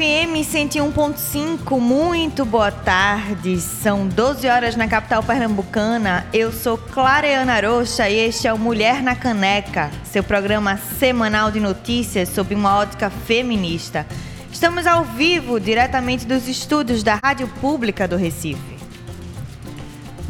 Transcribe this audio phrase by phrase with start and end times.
[0.00, 3.60] FM 101.5, muito boa tarde.
[3.60, 6.26] São 12 horas na capital pernambucana.
[6.32, 11.60] Eu sou Clareana Rocha e este é o Mulher na Caneca, seu programa semanal de
[11.60, 14.06] notícias sob uma ótica feminista.
[14.50, 18.69] Estamos ao vivo, diretamente dos estúdios da Rádio Pública do Recife.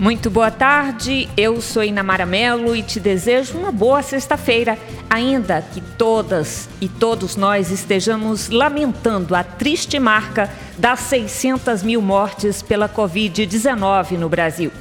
[0.00, 4.78] Muito boa tarde, eu sou Inamara Melo e te desejo uma boa sexta-feira,
[5.10, 12.62] ainda que todas e todos nós estejamos lamentando a triste marca das 600 mil mortes
[12.62, 14.72] pela Covid-19 no Brasil.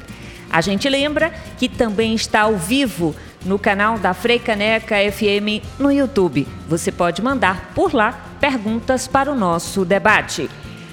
[0.49, 3.13] A gente lembra que também está ao vivo
[3.45, 6.47] no canal da Freicaneca FM no YouTube.
[6.69, 10.49] Você pode mandar por lá perguntas para o nosso debate.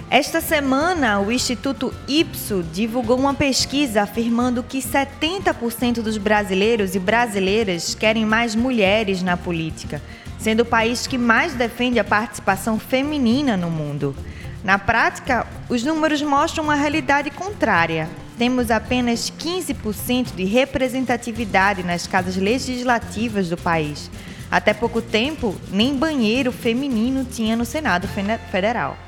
[0.08, 7.92] Esta semana, o Instituto Ipso divulgou uma pesquisa afirmando que 70% dos brasileiros e brasileiras
[7.92, 10.00] querem mais mulheres na política,
[10.38, 14.14] sendo o país que mais defende a participação feminina no mundo.
[14.62, 18.08] Na prática, os números mostram uma realidade contrária.
[18.38, 24.08] Temos apenas 15% de representatividade nas casas legislativas do país.
[24.48, 28.08] Até pouco tempo, nem banheiro feminino tinha no Senado
[28.52, 29.05] Federal.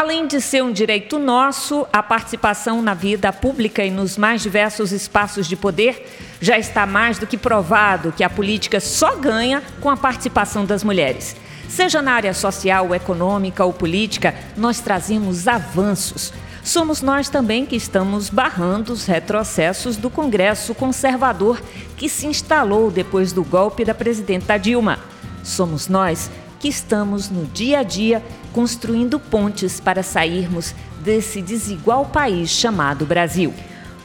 [0.00, 4.92] Além de ser um direito nosso, a participação na vida pública e nos mais diversos
[4.92, 9.90] espaços de poder já está mais do que provado que a política só ganha com
[9.90, 11.36] a participação das mulheres.
[11.68, 16.32] Seja na área social, econômica ou política, nós trazemos avanços.
[16.64, 21.60] Somos nós também que estamos barrando os retrocessos do Congresso conservador
[21.98, 24.98] que se instalou depois do golpe da presidenta Dilma.
[25.44, 28.22] Somos nós que estamos no dia a dia
[28.52, 33.52] construindo pontes para sairmos desse desigual país chamado Brasil.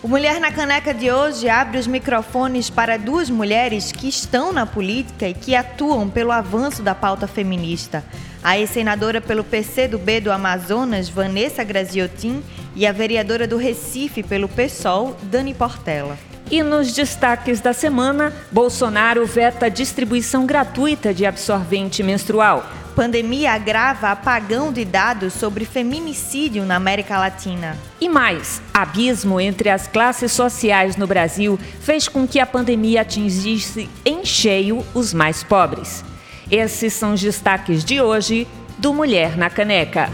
[0.02, 4.66] O Mulher na Caneca de hoje abre os microfones para duas mulheres que estão na
[4.66, 8.04] política e que atuam pelo avanço da pauta feminista.
[8.44, 12.44] A ex-senadora pelo PCdoB do Amazonas, Vanessa Graziotin,
[12.76, 16.18] e a vereadora do Recife pelo PSOL, Dani Portela.
[16.50, 22.66] E nos destaques da semana, Bolsonaro veta distribuição gratuita de absorvente menstrual.
[22.96, 27.78] Pandemia agrava apagão de dados sobre feminicídio na América Latina.
[28.00, 33.90] E mais, abismo entre as classes sociais no Brasil fez com que a pandemia atingisse
[34.06, 36.06] em cheio os mais pobres.
[36.50, 38.48] Esses são os destaques de hoje
[38.78, 40.10] do Mulher na Caneca.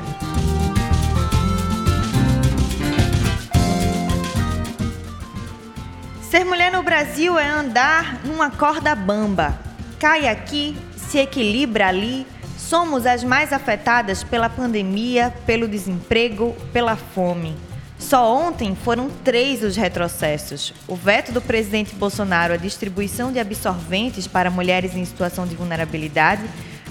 [6.31, 9.53] Ser mulher no Brasil é andar numa corda bamba.
[9.99, 12.25] Cai aqui, se equilibra ali.
[12.57, 17.57] Somos as mais afetadas pela pandemia, pelo desemprego, pela fome.
[17.99, 24.25] Só ontem foram três os retrocessos: o veto do presidente Bolsonaro à distribuição de absorventes
[24.25, 26.43] para mulheres em situação de vulnerabilidade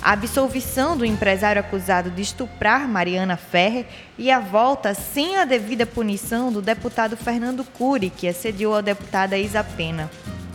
[0.03, 3.85] a absolvição do empresário acusado de estuprar Mariana Ferrer
[4.17, 9.37] e a volta sem a devida punição do deputado Fernando Cury, que assediou a deputada
[9.37, 10.11] Isa Pena.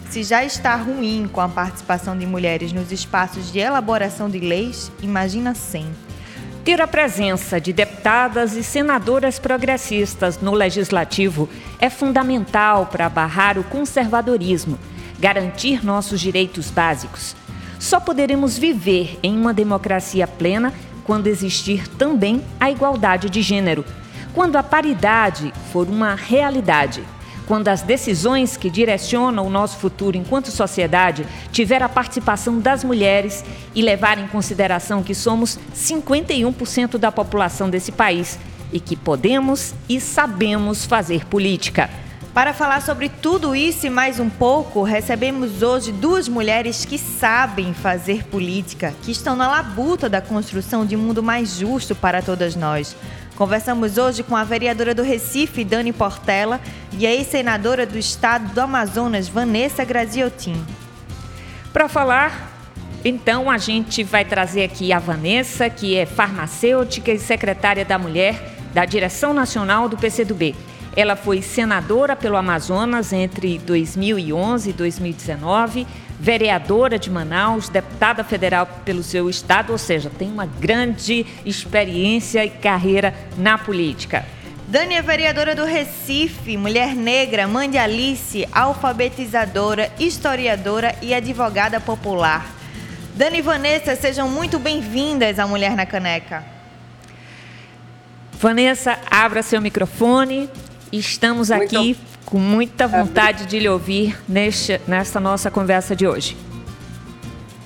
[0.10, 4.92] Se já está ruim com a participação de mulheres nos espaços de elaboração de leis,
[5.02, 5.86] imagina sem.
[6.64, 11.48] Ter a presença de deputadas e senadoras progressistas no legislativo
[11.80, 14.80] é fundamental para barrar o conservadorismo,
[15.20, 17.36] garantir nossos direitos básicos
[17.80, 23.86] só poderemos viver em uma democracia plena quando existir também a igualdade de gênero,
[24.34, 27.04] quando a paridade for uma realidade,
[27.48, 33.46] quando as decisões que direcionam o nosso futuro enquanto sociedade tiver a participação das mulheres
[33.74, 38.40] e levar em consideração que somos 51% da população desse país
[38.74, 41.90] e que podemos e sabemos fazer política.
[42.36, 47.74] Para falar sobre tudo isso e mais um pouco, recebemos hoje duas mulheres que sabem
[47.74, 52.54] fazer política, que estão na labuta da construção de um mundo mais justo para todas
[52.54, 52.94] nós.
[53.38, 56.60] Conversamos hoje com a vereadora do Recife, Dani Portela,
[56.92, 60.62] e a ex-senadora do estado do Amazonas, Vanessa Graziotin.
[61.72, 62.52] Para falar
[63.06, 68.58] então, a gente vai trazer aqui a Vanessa, que é farmacêutica e secretária da Mulher
[68.74, 70.54] da Direção Nacional do PCdoB.
[70.96, 75.86] Ela foi senadora pelo Amazonas entre 2011 e 2019,
[76.18, 82.50] vereadora de Manaus, deputada federal pelo seu estado, ou seja, tem uma grande experiência e
[82.50, 84.26] carreira na política.
[84.70, 92.56] Dani é vereadora do Recife, mulher negra, mãe de Alice, alfabetizadora, historiadora e advogada popular.
[93.16, 96.44] Dani e Vanessa, sejam muito bem-vindas à Mulher na Caneca.
[98.40, 100.50] Vanessa, abra seu microfone.
[100.98, 106.38] Estamos aqui com muita vontade de lhe ouvir neste, nesta nossa conversa de hoje.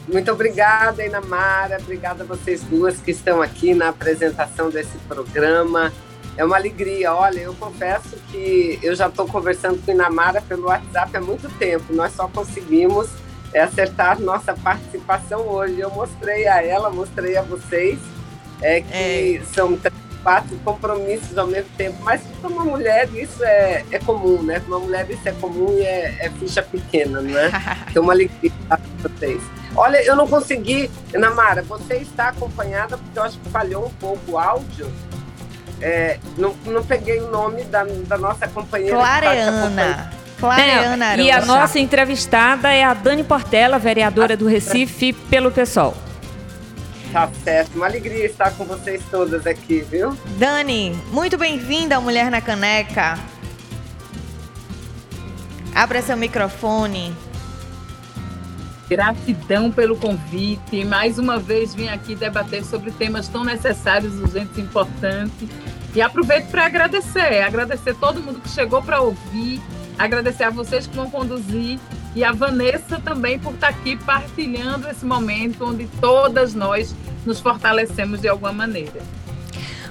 [0.07, 1.77] Muito obrigada, Inamara.
[1.79, 5.93] Obrigada a vocês duas que estão aqui na apresentação desse programa.
[6.35, 7.13] É uma alegria.
[7.13, 11.47] Olha, eu confesso que eu já estou conversando com a Inamara pelo WhatsApp há muito
[11.59, 11.93] tempo.
[11.93, 13.09] Nós só conseguimos
[13.53, 15.79] é, acertar nossa participação hoje.
[15.79, 17.99] Eu mostrei a ela, mostrei a vocês
[18.59, 19.41] é, que é.
[19.53, 19.77] são
[20.23, 21.97] quatro compromissos ao mesmo tempo.
[22.03, 24.59] Mas para uma mulher isso é, é comum, né?
[24.59, 27.49] Para uma mulher isso é comum e é, é ficha pequena, não é?
[27.89, 29.41] Então, uma alegria para vocês.
[29.75, 30.89] Olha, eu não consegui.
[31.13, 34.91] Namara, você está acompanhada, porque eu acho que falhou um pouco o áudio.
[35.81, 38.95] É, não, não peguei o nome da, da nossa companheira.
[38.95, 40.11] Clareana.
[40.39, 45.95] Clareana é, E a nossa entrevistada é a Dani Portela, vereadora do Recife, pelo PSOL.
[47.11, 47.75] Tá certo.
[47.75, 50.15] Uma alegria estar com vocês todas aqui, viu?
[50.37, 53.17] Dani, muito bem-vinda ao Mulher na Caneca.
[55.73, 57.15] Abra seu microfone.
[58.87, 60.85] Gratidão pelo convite.
[60.85, 65.49] Mais uma vez vim aqui debater sobre temas tão necessários, urgentes e importantes.
[65.95, 69.59] E aproveito para agradecer, agradecer todo mundo que chegou para ouvir,
[69.97, 71.79] agradecer a vocês que vão conduzir
[72.19, 76.93] e a Vanessa também por estar aqui partilhando esse momento onde todas nós
[77.25, 78.99] nos fortalecemos de alguma maneira.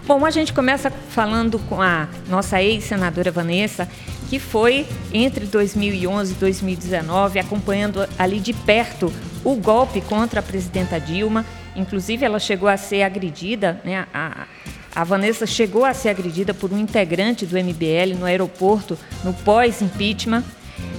[0.07, 3.89] Bom, a gente começa falando com a nossa ex-senadora Vanessa,
[4.29, 9.11] que foi entre 2011 e 2019 acompanhando ali de perto
[9.43, 11.47] o golpe contra a presidenta Dilma.
[11.75, 14.07] Inclusive, ela chegou a ser agredida, né?
[14.13, 14.47] A,
[14.95, 20.45] a Vanessa chegou a ser agredida por um integrante do MBL no aeroporto, no pós-impeachment.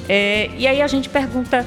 [0.08, 1.66] É, e aí a gente pergunta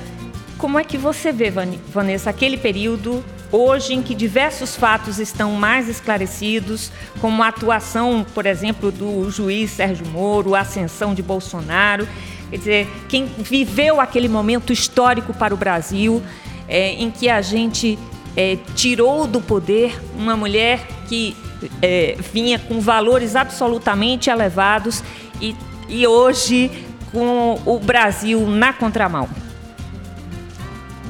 [0.58, 1.52] como é que você vê,
[1.88, 8.46] Vanessa, aquele período hoje em que diversos fatos estão mais esclarecidos, como a atuação, por
[8.46, 12.08] exemplo, do juiz Sérgio Moro, a ascensão de Bolsonaro,
[12.50, 16.22] quer dizer, quem viveu aquele momento histórico para o Brasil,
[16.66, 17.98] é, em que a gente
[18.36, 21.36] é, tirou do poder uma mulher que
[21.82, 25.02] é, vinha com valores absolutamente elevados
[25.40, 25.54] e,
[25.88, 26.70] e hoje
[27.12, 29.28] com o Brasil na contramão?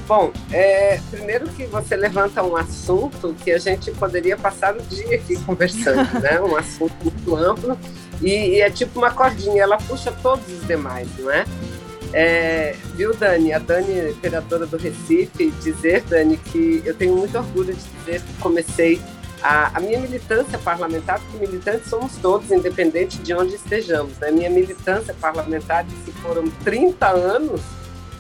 [0.06, 5.14] Bom, é, primeiro que você levanta um assunto que a gente poderia passar o dia
[5.14, 6.40] aqui conversando, né?
[6.42, 7.78] Um assunto muito amplo
[8.20, 11.44] e, e, é tipo uma cordinha, ela puxa todos os demais, não é?
[12.12, 12.76] é?
[12.94, 13.52] Viu, Dani?
[13.52, 18.32] A Dani, imperadora do Recife, dizer, Dani, que eu tenho muito orgulho de dizer que
[18.34, 19.00] comecei
[19.42, 24.18] a, a, minha militância parlamentar, porque militantes somos todos, independente de onde estejamos.
[24.18, 24.30] Né?
[24.30, 27.60] Minha militância parlamentar, se foram 30 anos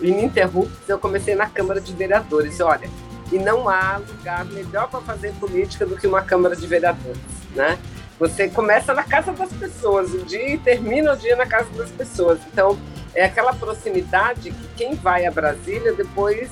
[0.00, 2.60] ininterruptos, eu comecei na Câmara de Vereadores.
[2.60, 2.90] Olha,
[3.30, 7.20] e não há lugar melhor para fazer política do que uma Câmara de Vereadores,
[7.54, 7.78] né?
[8.18, 11.90] Você começa na casa das pessoas o dia e termina o dia na casa das
[11.90, 12.38] pessoas.
[12.52, 12.78] Então,
[13.14, 16.50] é aquela proximidade que quem vai a Brasília depois,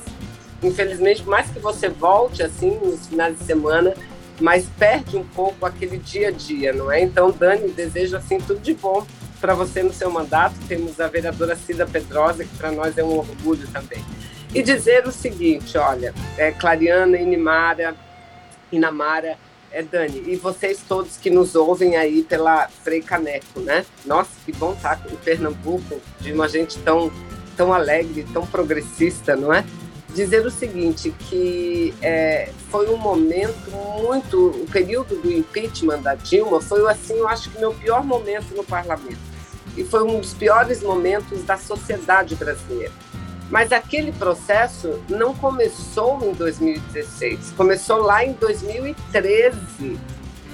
[0.62, 3.94] infelizmente, mais que você volte assim nos finais de semana,
[4.40, 7.02] mas perde um pouco aquele dia a dia, não é?
[7.02, 9.06] Então, Dani, desejo assim tudo de bom
[9.40, 10.54] para você no seu mandato.
[10.66, 14.04] Temos a vereadora Cida Pedrosa, que para nós é um orgulho também.
[14.54, 17.94] E dizer o seguinte, olha, é, Clariana, Inimara,
[18.72, 19.38] Inamara,
[19.72, 23.86] é Dani, e vocês todos que nos ouvem aí pela Frei Caneco, né?
[24.04, 27.12] Nossa, que bom estar em Pernambuco, de uma gente tão,
[27.56, 29.64] tão alegre, tão progressista, não é?
[30.14, 33.70] Dizer o seguinte, que é, foi um momento
[34.02, 38.54] muito, o período do impeachment da Dilma foi assim, eu acho que meu pior momento
[38.54, 39.30] no parlamento
[39.76, 42.92] e foi um dos piores momentos da sociedade brasileira.
[43.50, 49.98] Mas aquele processo não começou em 2016, começou lá em 2013,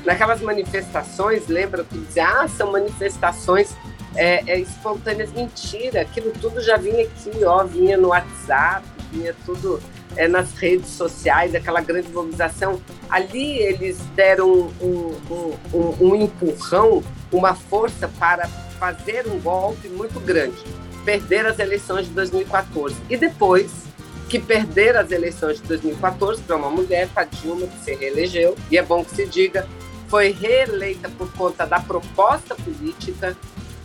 [0.04, 3.75] naquelas manifestações, lembra que dizia, ah, são manifestações
[4.16, 9.80] é, é, espontâneas, mentira, aquilo tudo já vinha aqui, ó, vinha no WhatsApp, vinha tudo
[10.16, 12.80] é, nas redes sociais, aquela grande mobilização.
[13.08, 20.18] Ali eles deram um, um, um, um empurrão, uma força para fazer um golpe muito
[20.20, 20.56] grande,
[21.04, 22.96] perder as eleições de 2014.
[23.08, 23.87] E depois
[24.28, 28.76] que perder as eleições de 2014 para uma mulher, para Dilma, que se reelegeu, e
[28.76, 29.68] é bom que se diga,
[30.08, 33.37] foi reeleita por conta da proposta política,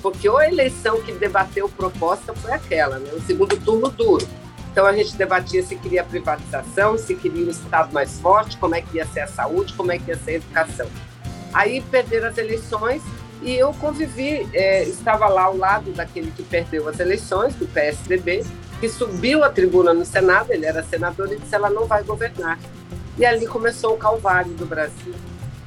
[0.02, 3.12] porque a eleição que debateu proposta foi aquela, né?
[3.14, 4.28] o segundo turno duro.
[4.72, 8.82] Então a gente debatia se queria privatização, se queria um Estado mais forte, como é
[8.82, 10.88] que ia ser a saúde, como é que ia ser a educação.
[11.54, 13.02] Aí perderam as eleições
[13.42, 18.46] e eu convivi, é, estava lá ao lado daquele que perdeu as eleições, do PSDB,
[18.80, 22.58] que subiu a tribuna no Senado, ele era senador e disse: ela não vai governar.
[23.18, 25.14] E ali começou o calvário do Brasil.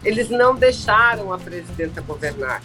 [0.03, 2.63] Eles não deixaram a presidenta governar.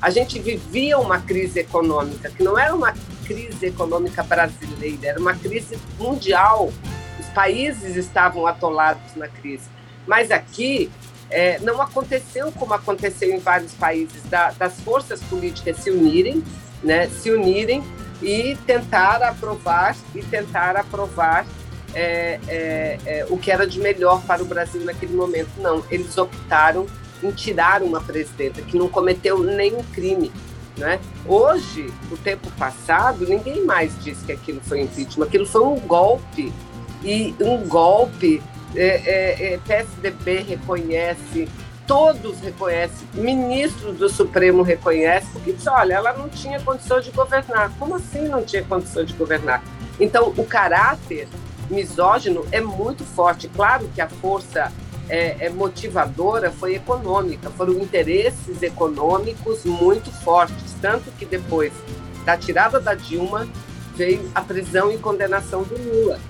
[0.00, 2.94] A gente vivia uma crise econômica, que não era uma
[3.26, 6.72] crise econômica brasileira, era uma crise mundial.
[7.18, 9.68] os países estavam atolados na crise.
[10.06, 10.90] Mas aqui
[11.30, 16.42] é, não aconteceu como aconteceu em vários países, da, das forças políticas se unirem,
[16.82, 17.82] né, se unirem
[18.22, 21.46] e tentar aprovar e tentar aprovar
[21.94, 25.50] é, é, é, o que era de melhor para o Brasil naquele momento.
[25.58, 26.86] Não, eles optaram
[27.22, 30.30] em tirar uma presidenta que não cometeu nenhum crime.
[30.76, 31.00] Né?
[31.26, 36.52] Hoje, o tempo passado, ninguém mais disse que aquilo foi impeachment, aquilo foi um golpe.
[37.02, 38.42] E um golpe,
[38.74, 41.48] é, é, é PSDB reconhece,
[41.86, 47.72] todos reconhecem, ministros do Supremo reconhecem, porque diz, olha, ela não tinha condição de governar.
[47.78, 49.62] Como assim não tinha condição de governar?
[49.98, 51.26] Então, o caráter
[51.70, 53.48] misógino é muito forte.
[53.48, 54.72] Claro que a força
[55.08, 61.72] é, é motivadora foi econômica, foram interesses econômicos muito fortes, tanto que depois
[62.24, 63.48] da tirada da Dilma
[63.96, 66.20] veio a prisão e condenação do Lula.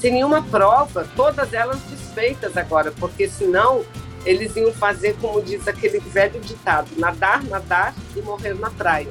[0.00, 3.84] Sem nenhuma prova, todas elas desfeitas agora, porque senão
[4.26, 9.08] eles iam fazer, como diz aquele velho ditado, nadar, nadar e morrer na praia.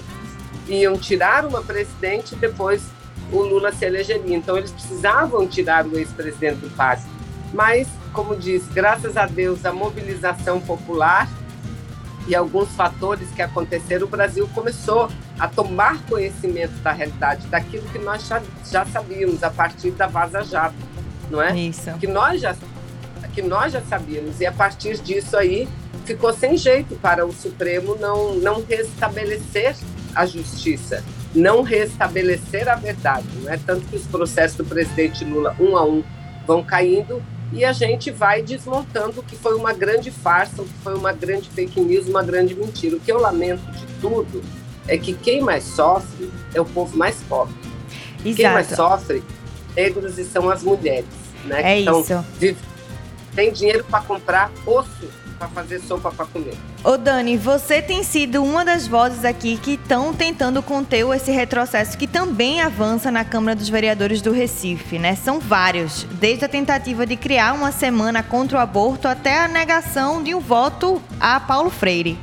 [0.67, 2.83] Iam tirar uma presidente e depois
[3.31, 4.35] o Lula se elegeria.
[4.35, 7.09] Então eles precisavam tirar o ex-presidente do partido.
[7.53, 11.29] Mas, como disse, graças a Deus, a mobilização popular
[12.27, 17.99] e alguns fatores que aconteceram, o Brasil começou a tomar conhecimento da realidade, daquilo que
[17.99, 18.41] nós já,
[18.71, 20.75] já sabíamos a partir da Vaza Jato,
[21.29, 21.55] não é?
[21.55, 21.91] Isso.
[21.99, 22.55] Que nós já
[23.33, 25.67] que nós já sabíamos e a partir disso aí
[26.05, 29.75] ficou sem jeito para o Supremo não não restabelecer
[30.15, 31.03] a justiça,
[31.33, 35.83] não restabelecer a verdade, não é tanto que os processos do presidente Lula um a
[35.83, 36.01] um
[36.47, 37.21] vão caindo
[37.55, 41.13] e a gente vai desmontando o que foi uma grande farsa, o que foi uma
[41.13, 42.97] grande fake news, uma grande mentira.
[42.97, 44.43] O que eu lamento de tudo
[44.87, 47.55] é que quem mais sofre é o povo mais pobre.
[48.25, 48.35] Exato.
[48.35, 49.23] Quem mais sofre,
[49.73, 51.05] negros e são as mulheres,
[51.45, 51.61] né?
[51.63, 52.57] É então, isso.
[53.33, 56.53] Tem dinheiro para comprar osso para fazer sopa para comer.
[56.83, 61.97] Ô Dani, você tem sido uma das vozes aqui que estão tentando conter esse retrocesso
[61.97, 65.15] que também avança na Câmara dos Vereadores do Recife, né?
[65.15, 70.23] São vários, desde a tentativa de criar uma semana contra o aborto até a negação
[70.23, 72.17] de um voto a Paulo Freire.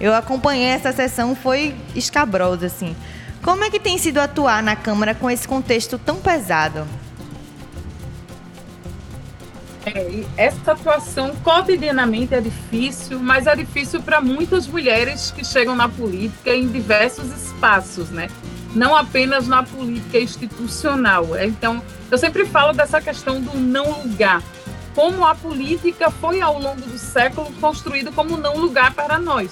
[0.00, 2.94] Eu acompanhei essa sessão, foi escabrosa, assim.
[3.42, 6.86] Como é que tem sido atuar na Câmara com esse contexto tão pesado?
[9.86, 15.88] É, essa atuação cotidianamente é difícil, mas é difícil para muitas mulheres que chegam na
[15.88, 18.28] política em diversos espaços, né?
[18.74, 21.34] Não apenas na política institucional.
[21.34, 24.42] É, então, eu sempre falo dessa questão do não lugar.
[24.94, 29.50] Como a política foi ao longo do século construída como não lugar para nós.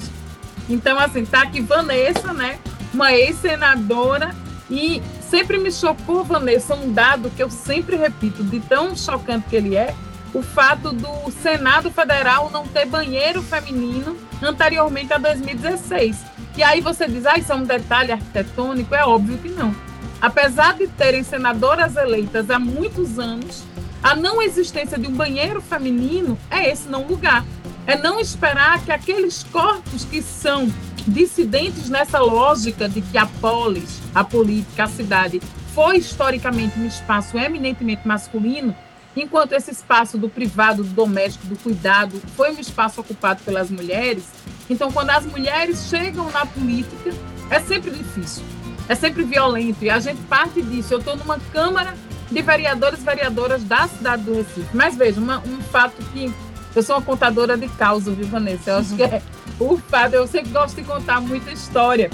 [0.69, 2.59] Então, assim, tá aqui Vanessa, né?
[2.93, 4.35] Uma ex-senadora
[4.69, 9.57] e sempre me chocou, Vanessa, um dado que eu sempre repito, de tão chocante que
[9.57, 9.95] ele é,
[10.37, 16.19] o fato do Senado Federal não ter banheiro feminino anteriormente a 2016.
[16.55, 18.95] E aí você diz, ah, isso é um detalhe arquitetônico?
[18.95, 19.75] É óbvio que não.
[20.21, 23.65] Apesar de terem senadoras eleitas há muitos anos,
[24.03, 27.43] a não existência de um banheiro feminino é esse não lugar.
[27.87, 30.71] É não esperar que aqueles corpos que são
[31.07, 35.41] dissidentes nessa lógica de que a polis, a política, a cidade,
[35.75, 38.75] foi historicamente um espaço eminentemente masculino,
[39.17, 44.25] Enquanto esse espaço do privado, do doméstico, do cuidado, foi um espaço ocupado pelas mulheres,
[44.69, 47.15] então quando as mulheres chegam na política,
[47.51, 48.45] é sempre difícil,
[48.89, 49.83] é sempre violento.
[49.83, 50.93] E a gente parte disso.
[50.93, 51.95] Eu estou numa Câmara
[52.31, 54.69] de Vereadores e Vereadoras da cidade do Recife.
[54.75, 56.33] Mas veja, uma, um fato que.
[56.75, 58.73] Eu sou uma contadora de causa, viu, Vanessa?
[58.73, 59.23] Eu acho que é
[59.59, 60.15] o fato.
[60.15, 62.11] Eu sempre gosto de contar muita história.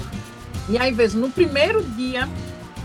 [0.69, 2.29] E aí, veja, no primeiro dia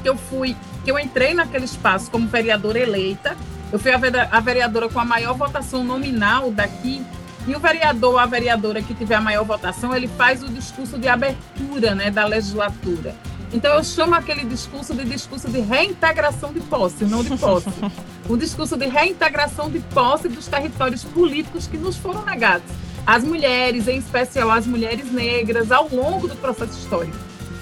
[0.03, 3.37] que eu fui, que eu entrei naquele espaço como vereadora eleita,
[3.73, 7.05] eu fui a vereadora com a maior votação nominal daqui.
[7.47, 11.09] E o vereador, a vereadora que tiver a maior votação, ele faz o discurso de
[11.09, 13.15] abertura né, da legislatura.
[13.53, 17.69] Então eu chamo aquele discurso de discurso de reintegração de posse, não de posse.
[18.29, 22.69] o discurso de reintegração de posse dos territórios políticos que nos foram negados.
[23.07, 27.17] As mulheres, em especial as mulheres negras, ao longo do processo histórico.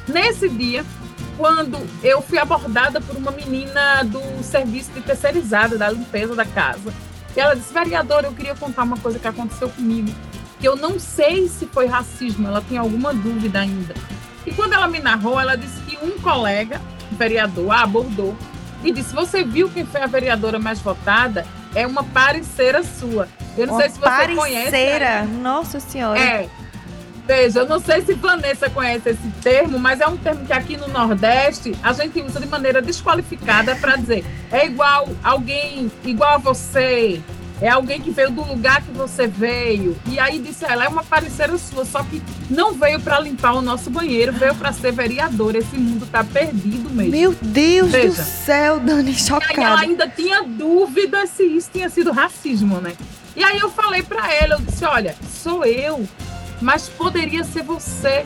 [0.08, 0.84] Nesse dia,
[1.36, 6.92] quando eu fui abordada por uma menina do serviço de terceirizada, da limpeza da casa.
[7.36, 10.10] E ela disse, vereadora, eu queria contar uma coisa que aconteceu comigo,
[10.58, 13.94] que eu não sei se foi racismo, ela tem alguma dúvida ainda.
[14.46, 16.80] E quando ela me narrou, ela disse que um colega,
[17.12, 18.34] vereador, a abordou
[18.82, 21.46] e disse, você viu quem foi a vereadora mais votada?
[21.74, 23.28] É uma parceira sua.
[23.56, 24.34] Eu não uma sei se você parceira.
[24.36, 25.32] conhece.
[25.42, 26.18] Nossa Senhora.
[26.18, 26.48] É.
[27.26, 30.76] Veja, eu não sei se Vanessa conhece esse termo, mas é um termo que aqui
[30.76, 36.38] no Nordeste a gente usa de maneira desqualificada para dizer é igual alguém igual a
[36.38, 37.20] você,
[37.60, 39.96] é alguém que veio do lugar que você veio.
[40.06, 43.62] E aí disse ela, é uma parceira sua, só que não veio para limpar o
[43.62, 45.58] nosso banheiro, veio para ser vereadora.
[45.58, 47.12] Esse mundo tá perdido mesmo.
[47.12, 48.22] Meu Deus Veja.
[48.22, 49.52] do céu, Dani, chocada.
[49.54, 52.92] E aí ela ainda tinha dúvida se isso tinha sido racismo, né?
[53.34, 56.06] E aí eu falei para ela, eu disse, olha, sou eu
[56.60, 58.24] mas poderia ser você.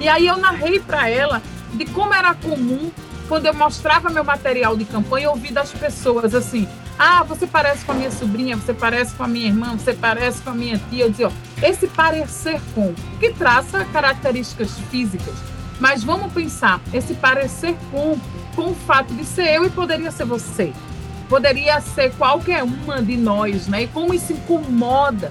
[0.00, 1.42] E aí eu narrei para ela
[1.74, 2.90] de como era comum
[3.28, 6.66] quando eu mostrava meu material de campanha, ouvir das pessoas assim:
[6.98, 10.42] ah, você parece com a minha sobrinha, você parece com a minha irmã, você parece
[10.42, 11.04] com a minha tia.
[11.04, 11.32] Eu dizia: ó,
[11.62, 15.34] esse parecer com, que traça características físicas.
[15.78, 18.18] Mas vamos pensar, esse parecer com,
[18.56, 20.72] com o fato de ser eu e poderia ser você.
[21.28, 23.82] Poderia ser qualquer uma de nós, né?
[23.82, 25.30] E como isso incomoda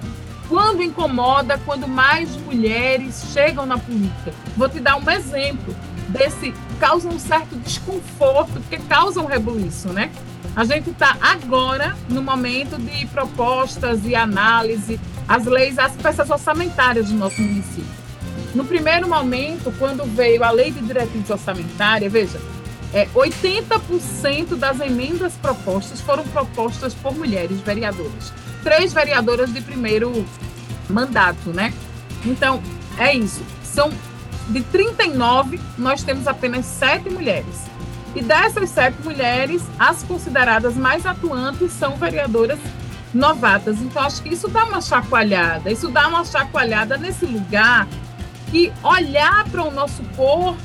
[0.49, 4.33] quando incomoda, quando mais mulheres chegam na política.
[4.55, 5.75] Vou te dar um exemplo
[6.09, 10.11] desse causa um certo desconforto, porque causa um rebuliço, né?
[10.55, 17.09] A gente está agora no momento de propostas e análise, as leis, as peças orçamentárias
[17.09, 18.07] do nosso município.
[18.55, 22.39] No primeiro momento, quando veio a lei de diretrizes orçamentárias, veja,
[22.93, 28.31] é, 80% das emendas propostas foram propostas por mulheres vereadoras
[28.67, 30.25] três vereadoras de primeiro
[30.89, 31.73] mandato, né?
[32.25, 32.61] Então,
[32.97, 33.41] é isso.
[33.63, 33.89] São
[34.49, 37.63] de 39, nós temos apenas sete mulheres.
[38.13, 42.59] E dessas sete mulheres, as consideradas mais atuantes são vereadoras
[43.13, 43.77] novatas.
[43.79, 45.71] Então, acho que isso dá uma chacoalhada.
[45.71, 47.87] Isso dá uma chacoalhada nesse lugar
[48.51, 50.59] que olhar para o nosso corpo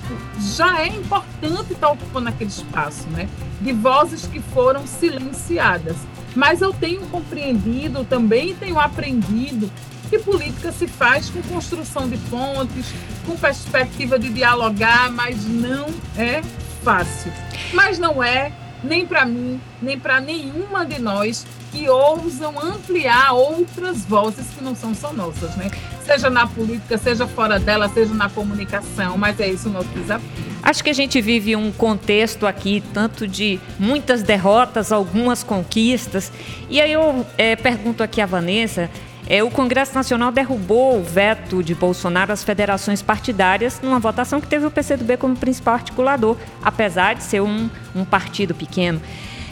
[0.56, 3.28] já é importante estar ocupando aquele espaço, né?
[3.60, 5.96] De vozes que foram silenciadas.
[6.34, 9.70] Mas eu tenho compreendido, também tenho aprendido
[10.08, 12.86] que política se faz com construção de pontes,
[13.26, 16.42] com perspectiva de dialogar, mas não é
[16.82, 17.32] fácil.
[17.72, 24.04] Mas não é nem para mim, nem para nenhuma de nós que ousam ampliar outras
[24.04, 25.70] vozes que não são só nossas, né?
[26.04, 30.28] Seja na política, seja fora dela, seja na comunicação, mas é isso o nosso desafio.
[30.62, 36.32] Acho que a gente vive um contexto aqui, tanto de muitas derrotas, algumas conquistas.
[36.70, 38.88] E aí eu é, pergunto aqui a Vanessa.
[39.28, 44.46] É, o Congresso Nacional derrubou o veto de Bolsonaro às federações partidárias numa votação que
[44.46, 49.00] teve o PCdoB como principal articulador, apesar de ser um, um partido pequeno.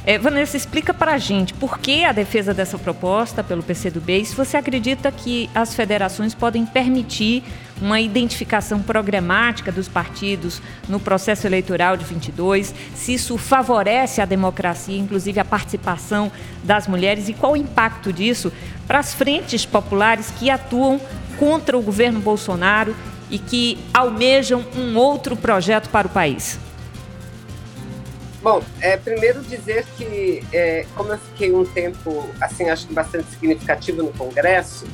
[0.07, 4.25] É, Vanessa, explica para a gente por que a defesa dessa proposta pelo PCdoB e
[4.25, 7.45] se você acredita que as federações podem permitir
[7.81, 14.99] uma identificação programática dos partidos no processo eleitoral de 22, se isso favorece a democracia,
[14.99, 16.33] inclusive a participação
[16.65, 18.51] das mulheres e qual o impacto disso
[18.87, 20.99] para as frentes populares que atuam
[21.39, 22.97] contra o governo Bolsonaro
[23.31, 26.59] e que almejam um outro projeto para o país.
[28.43, 33.31] Bom, é, primeiro dizer que, é, como eu fiquei um tempo, assim, acho que bastante
[33.31, 34.87] significativo no Congresso,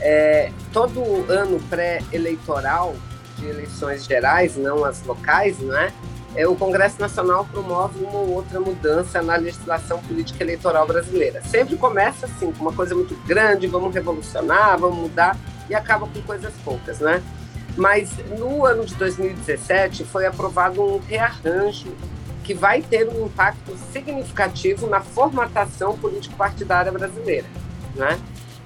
[0.00, 1.00] é, todo
[1.30, 2.96] ano pré-eleitoral
[3.38, 5.92] de eleições gerais, não as locais, não é?
[6.34, 6.48] é?
[6.48, 11.40] O Congresso Nacional promove uma ou outra mudança na legislação política eleitoral brasileira.
[11.44, 16.20] Sempre começa assim, com uma coisa muito grande, vamos revolucionar, vamos mudar, e acaba com
[16.22, 17.22] coisas poucas, né?
[17.76, 21.94] Mas no ano de 2017 foi aprovado um rearranjo
[22.50, 27.46] que vai ter um impacto significativo na formatação político-partidária brasileira.
[27.94, 28.18] Né?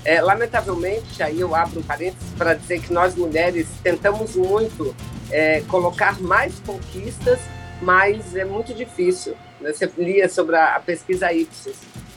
[0.03, 4.97] É, lamentavelmente, aí eu abro um parênteses para dizer que nós mulheres tentamos muito
[5.31, 7.39] é, colocar mais conquistas,
[7.83, 9.37] mas é muito difícil.
[9.61, 9.71] Né?
[9.71, 11.77] Você lia sobre a, a pesquisa Ipsos,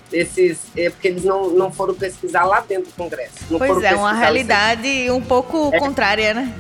[0.10, 3.34] esses, é, porque eles não, não foram pesquisar lá dentro do Congresso.
[3.50, 6.54] pois é, uma realidade um pouco é, contrária, né?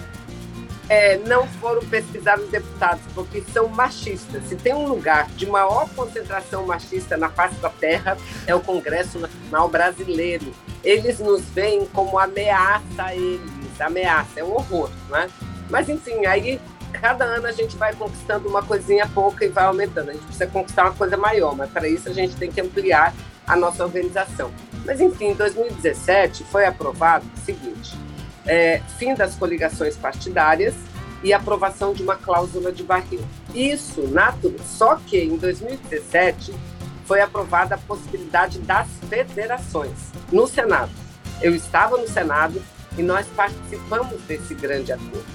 [0.89, 4.43] É, não foram pesquisados deputados, porque são machistas.
[4.47, 9.19] Se tem um lugar de maior concentração machista na face da terra, é o Congresso
[9.19, 10.53] Nacional Brasileiro.
[10.83, 15.29] Eles nos veem como ameaça a eles, ameaça, é um horror, né?
[15.69, 16.59] Mas enfim, aí
[16.93, 20.09] cada ano a gente vai conquistando uma coisinha pouca e vai aumentando.
[20.09, 23.13] A gente precisa conquistar uma coisa maior, mas para isso a gente tem que ampliar
[23.45, 24.51] a nossa organização.
[24.85, 27.97] Mas enfim, em 2017 foi aprovado o seguinte:
[28.47, 30.73] é, fim das coligações partidárias
[31.23, 33.21] e aprovação de uma cláusula de barril.
[33.53, 36.53] Isso, natural, só que em 2017
[37.05, 40.91] foi aprovada a possibilidade das federações no Senado.
[41.41, 42.61] Eu estava no Senado
[42.97, 45.25] e nós participamos desse grande acordo,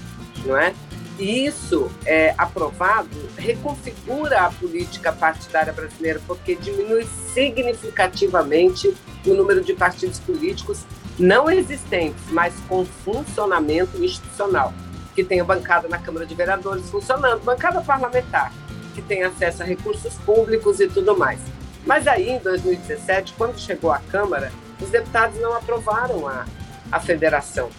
[0.45, 0.73] não é?
[1.19, 8.93] E isso, é, aprovado, reconfigura a política partidária brasileira, porque diminui significativamente
[9.25, 10.83] o número de partidos políticos
[11.17, 14.73] não existentes, mas com funcionamento institucional,
[15.13, 18.51] que tenha bancada na Câmara de Vereadores funcionando, bancada parlamentar,
[18.95, 21.39] que tenha acesso a recursos públicos e tudo mais.
[21.85, 26.45] Mas aí, em 2017, quando chegou à Câmara, os deputados não aprovaram a,
[26.91, 27.69] a federação.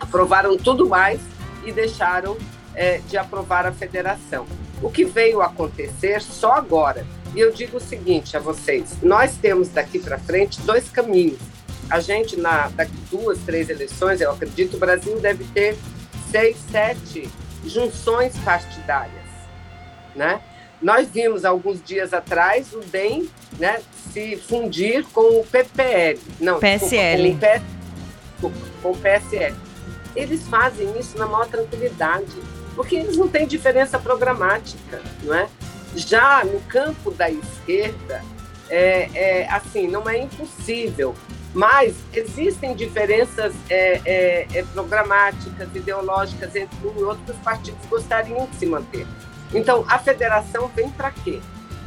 [0.00, 1.20] Aprovaram tudo mais
[1.64, 2.36] e deixaram
[2.74, 4.46] é, de aprovar a federação.
[4.80, 7.04] O que veio acontecer só agora.
[7.34, 11.40] E eu digo o seguinte a vocês: nós temos daqui para frente dois caminhos.
[11.90, 15.76] A gente, na, daqui duas, três eleições, eu acredito, o Brasil deve ter
[16.30, 17.28] seis, sete
[17.64, 19.26] junções partidárias.
[20.14, 20.40] Né?
[20.80, 23.80] Nós vimos alguns dias atrás o DEM né,
[24.12, 26.20] se fundir com o PPL.
[26.40, 27.32] Não, PSL.
[27.32, 27.62] Desculpa,
[28.40, 29.56] com, o PS, com o PSL.
[30.14, 32.36] Eles fazem isso na maior tranquilidade,
[32.74, 35.48] porque eles não têm diferença programática, não é?
[35.94, 38.22] Já no campo da esquerda,
[38.68, 41.14] é, é assim, não é impossível,
[41.58, 47.84] mas existem diferenças é, é, é programáticas, ideológicas entre um e outro que os partidos
[47.90, 49.04] gostariam de se manter.
[49.52, 51.40] Então, a federação vem para quê?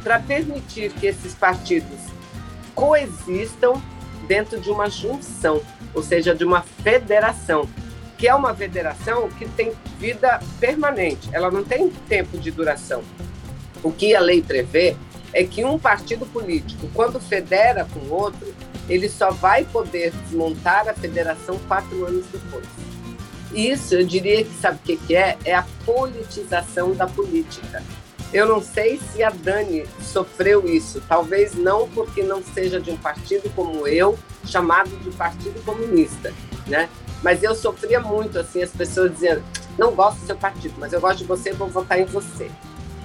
[0.04, 1.98] Para permitir que esses partidos
[2.74, 3.80] coexistam
[4.28, 5.62] dentro de uma junção,
[5.94, 7.66] ou seja, de uma federação,
[8.18, 13.02] que é uma federação que tem vida permanente, ela não tem tempo de duração.
[13.82, 14.94] O que a lei prevê
[15.32, 18.54] é que um partido político, quando federa com outro,
[18.88, 22.66] ele só vai poder desmontar a federação quatro anos depois.
[23.52, 25.36] Isso, eu diria que sabe o que, que é?
[25.44, 27.82] É a politização da política.
[28.32, 32.96] Eu não sei se a Dani sofreu isso, talvez não porque não seja de um
[32.96, 36.32] partido como eu, chamado de Partido Comunista,
[36.66, 36.88] né?
[37.22, 39.44] Mas eu sofria muito, assim, as pessoas dizendo,
[39.78, 42.50] não gosto do seu partido, mas eu gosto de você, vou votar em você.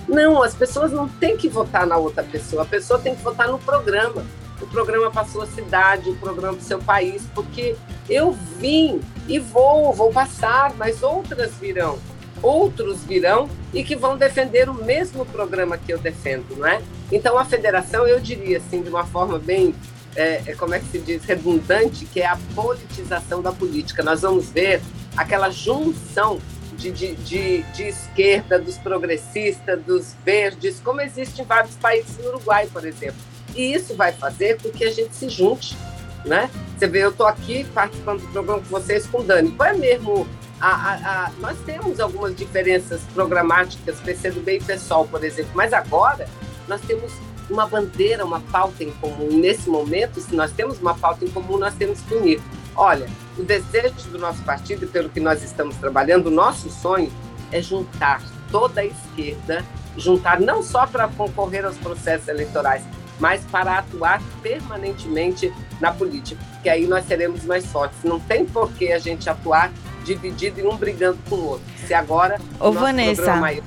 [0.07, 3.49] Não, as pessoas não têm que votar na outra pessoa, a pessoa tem que votar
[3.49, 4.25] no programa
[4.61, 7.75] o programa para a sua cidade, o programa para o seu país, porque
[8.09, 11.99] eu vim e vou, vou passar, mas outras virão.
[12.41, 16.81] Outros virão e que vão defender o mesmo programa que eu defendo, não é?
[17.11, 19.73] Então a federação, eu diria assim, de uma forma bem,
[20.15, 24.03] é, é como é que se diz, redundante, que é a politização da política.
[24.03, 24.81] Nós vamos ver
[25.15, 26.39] aquela junção
[26.73, 32.29] de, de, de, de, esquerda, dos progressistas, dos verdes, como existe em vários países, no
[32.29, 33.17] Uruguai, por exemplo.
[33.57, 35.75] E isso vai fazer com que a gente se junte,
[36.23, 36.49] né?
[36.77, 39.51] Você vê, eu estou aqui participando do programa com vocês com o Dani.
[39.51, 40.27] Qual é mesmo
[40.61, 46.27] a, a, a, nós temos algumas diferenças programáticas, PCdoB e PSOL, por exemplo, mas agora
[46.67, 47.11] nós temos
[47.49, 49.29] uma bandeira, uma pauta em comum.
[49.39, 52.41] Nesse momento, se nós temos uma pauta em comum, nós temos que unir.
[52.75, 57.11] Olha, o desejo do nosso partido, pelo que nós estamos trabalhando, o nosso sonho
[57.51, 59.65] é juntar toda a esquerda,
[59.95, 62.83] juntar não só para concorrer aos processos eleitorais,
[63.19, 67.97] mas para atuar permanentemente na política, porque aí nós seremos mais fortes.
[68.03, 69.71] Não tem por que a gente atuar
[70.03, 71.65] dividido e um brigando com o outro.
[71.85, 72.39] Se agora.
[72.59, 73.35] Ô, Vanessa.
[73.35, 73.63] Maior...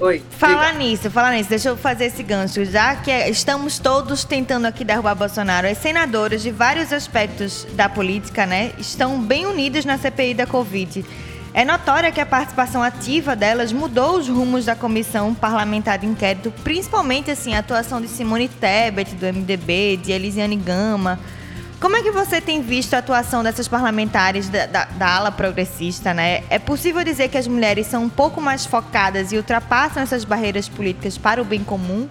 [0.00, 0.22] Oi.
[0.30, 0.78] Fala diga.
[0.78, 1.50] nisso, fala nisso.
[1.50, 2.64] Deixa eu fazer esse gancho.
[2.64, 8.46] Já que estamos todos tentando aqui derrubar Bolsonaro, as senadoras de vários aspectos da política,
[8.46, 11.04] né, estão bem unidas na CPI da Covid.
[11.58, 16.52] É notória que a participação ativa delas mudou os rumos da comissão parlamentar de inquérito,
[16.62, 21.18] principalmente assim, a atuação de Simone Tebet, do MDB, de Elisiane Gama.
[21.80, 26.14] Como é que você tem visto a atuação dessas parlamentares da, da, da, ala progressista,
[26.14, 26.44] né?
[26.48, 30.68] É possível dizer que as mulheres são um pouco mais focadas e ultrapassam essas barreiras
[30.68, 32.08] políticas para o bem comum?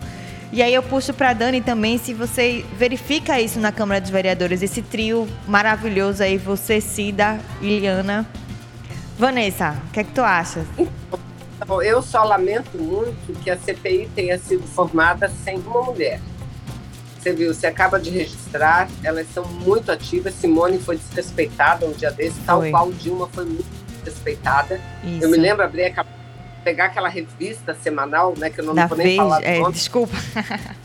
[0.52, 4.62] E aí eu puxo para Dani também, se você verifica isso na Câmara dos Vereadores,
[4.62, 8.28] esse trio maravilhoso aí, você, Cida, Iliana.
[9.18, 10.64] Vanessa, o que é que tu acha?
[11.60, 16.22] Então, eu só lamento muito que a CPI tenha sido formada sem uma mulher.
[17.18, 20.36] Você viu, você acaba de registrar, elas são muito ativas.
[20.36, 23.66] Simone foi desrespeitada um dia desse, tal qual Dilma foi muito
[24.04, 24.80] desrespeitada.
[25.04, 25.24] Isso.
[25.24, 26.08] Eu me lembro, abrir aquela,
[26.64, 29.44] pegar aquela revista semanal, né, que eu não, não vou nem falar.
[29.44, 30.16] É, desculpa.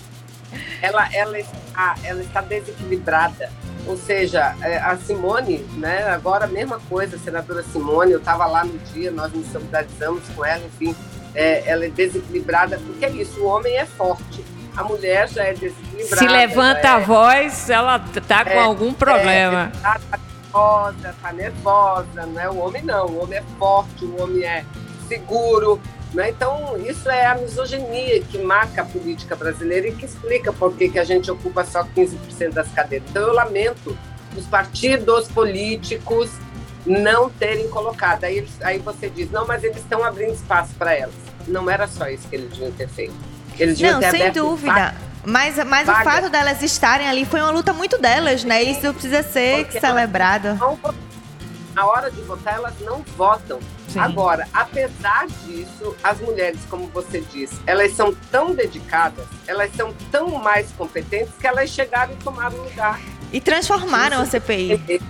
[0.81, 3.51] ela, ela, está, ela está desequilibrada
[3.87, 8.47] ou seja, é, a Simone, né, agora a mesma coisa, a senadora Simone, eu estava
[8.47, 10.95] lá no dia, nós nos solidarizamos com ela, enfim,
[11.35, 14.45] é, ela é desequilibrada, porque é isso, o homem é forte,
[14.77, 16.17] a mulher já é desequilibrada.
[16.17, 19.71] Se levanta a é, voz, ela está com é, algum problema.
[19.75, 22.49] Está tá nervosa, está nervosa, né?
[22.49, 24.65] o homem não, o homem é forte, o homem é
[25.09, 25.81] seguro,
[26.15, 26.31] né?
[26.31, 30.89] Então, isso é a misoginia que marca a política brasileira e que explica por que,
[30.89, 33.09] que a gente ocupa só 15% das cadeiras.
[33.11, 33.97] Então, eu lamento
[34.37, 36.31] os partidos políticos
[36.87, 38.25] não terem colocado.
[38.25, 41.15] Aí, aí você diz, não, mas eles estão abrindo espaço para elas.
[41.47, 43.15] Não era só isso que eles deviam ter feito.
[43.59, 44.95] Eles deviam não, ter sem dúvida.
[45.25, 48.63] Mas, mas o fato delas estarem ali foi uma luta muito delas, né?
[48.63, 50.55] Isso precisa ser Porque celebrado.
[50.55, 50.79] Não,
[51.75, 53.59] na hora de votar, elas não votam.
[53.89, 53.99] Sim.
[53.99, 60.31] Agora, apesar disso, as mulheres, como você disse, elas são tão dedicadas, elas são tão
[60.39, 63.01] mais competentes que elas chegaram e tomaram lugar.
[63.33, 64.37] E transformaram Isso.
[64.37, 65.01] a CPI.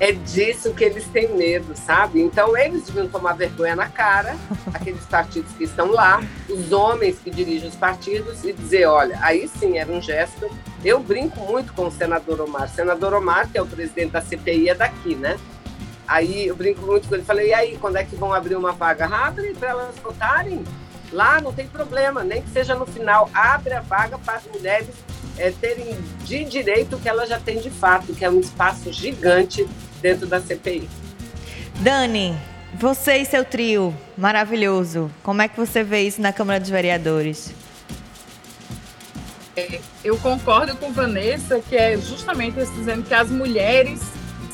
[0.00, 2.20] É disso que eles têm medo, sabe?
[2.20, 4.36] Então eles deviam tomar vergonha na cara,
[4.72, 9.48] aqueles partidos que estão lá, os homens que dirigem os partidos, e dizer: olha, aí
[9.48, 10.48] sim era um gesto.
[10.84, 12.66] Eu brinco muito com o senador Omar.
[12.66, 15.36] O senador Omar, que é o presidente da CPI, é daqui, né?
[16.08, 17.24] Aí eu brinco muito com ele.
[17.24, 19.06] Falei: e aí, quando é que vão abrir uma vaga?
[19.06, 20.64] Abre para elas votarem.
[21.12, 23.30] Lá não tem problema, nem que seja no final.
[23.34, 24.88] Abre a vaga para as mulheres
[25.36, 28.92] é, terem de direito o que elas já têm de fato, que é um espaço
[28.92, 29.66] gigante
[30.00, 30.88] dentro da CPI.
[31.76, 32.36] Dani,
[32.74, 37.54] você e seu trio maravilhoso, como é que você vê isso na Câmara dos Vereadores?
[40.04, 44.00] Eu concordo com Vanessa, que é justamente isso, dizendo que as mulheres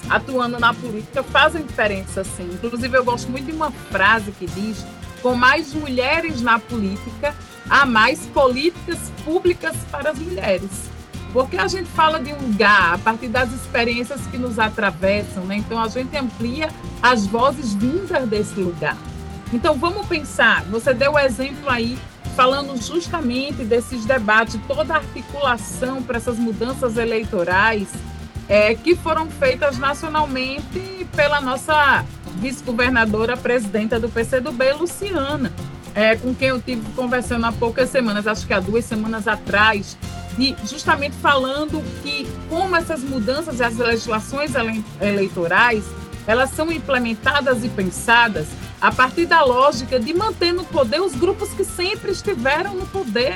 [0.08, 2.48] atuando na política fazem diferença, sim.
[2.52, 4.84] Inclusive, eu gosto muito de uma frase que diz:
[5.22, 7.34] com mais mulheres na política,
[7.68, 10.70] há mais políticas públicas para as mulheres.
[11.32, 15.56] Porque a gente fala de um lugar a partir das experiências que nos atravessam, né?
[15.56, 16.68] Então a gente amplia
[17.02, 18.96] as vozes vindas desse lugar.
[19.52, 21.98] Então vamos pensar, você deu o exemplo aí
[22.36, 27.88] falando justamente desses debates, toda a articulação para essas mudanças eleitorais
[28.48, 32.04] é, que foram feitas nacionalmente pela nossa
[32.36, 35.52] vice-governadora, presidenta do PCdoB, Luciana,
[35.94, 39.96] é, com quem eu tive conversando há poucas semanas, acho que há duas semanas atrás,
[40.36, 44.52] de justamente falando que como essas mudanças e as legislações
[45.00, 45.84] eleitorais
[46.26, 48.48] elas são implementadas e pensadas
[48.80, 53.34] a partir da lógica de manter no poder os grupos que sempre estiveram no poder.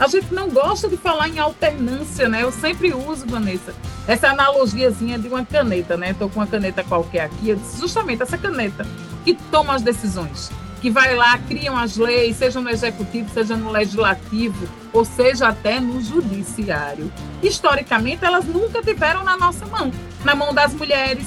[0.00, 2.44] A gente não gosta de falar em alternância, né?
[2.44, 3.74] Eu sempre uso, Vanessa,
[4.06, 6.10] essa analogiazinha de uma caneta, né?
[6.10, 8.86] Estou com uma caneta qualquer aqui, eu disse justamente essa caneta
[9.24, 13.70] que toma as decisões que vai lá, criam as leis, seja no executivo, seja no
[13.70, 17.12] legislativo, ou seja até no judiciário.
[17.42, 19.92] Historicamente, elas nunca tiveram na nossa mão,
[20.24, 21.26] na mão das mulheres,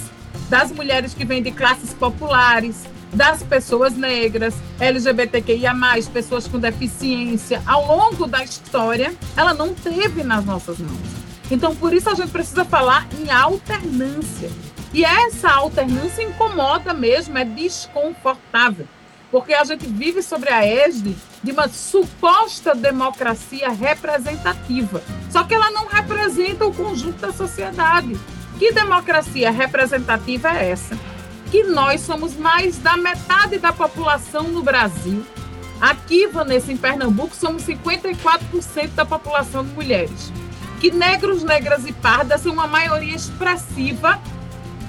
[0.50, 5.74] das mulheres que vêm de classes populares, das pessoas negras, LGBTQIA+,
[6.14, 11.22] pessoas com deficiência, ao longo da história, ela não teve nas nossas mãos.
[11.50, 14.50] Então, por isso a gente precisa falar em alternância.
[14.94, 18.88] E essa alternância incomoda mesmo, é desconfortável
[19.32, 25.02] porque a gente vive sobre a égide de uma suposta democracia representativa.
[25.30, 28.20] Só que ela não representa o conjunto da sociedade.
[28.60, 30.96] Que democracia representativa é essa?
[31.52, 35.24] Que nós somos mais da metade da população no Brasil.
[35.82, 40.32] Aqui, Vanessa, em Pernambuco, somos 54% da população de mulheres.
[40.80, 44.20] Que negros, negras e pardas são uma maioria expressiva.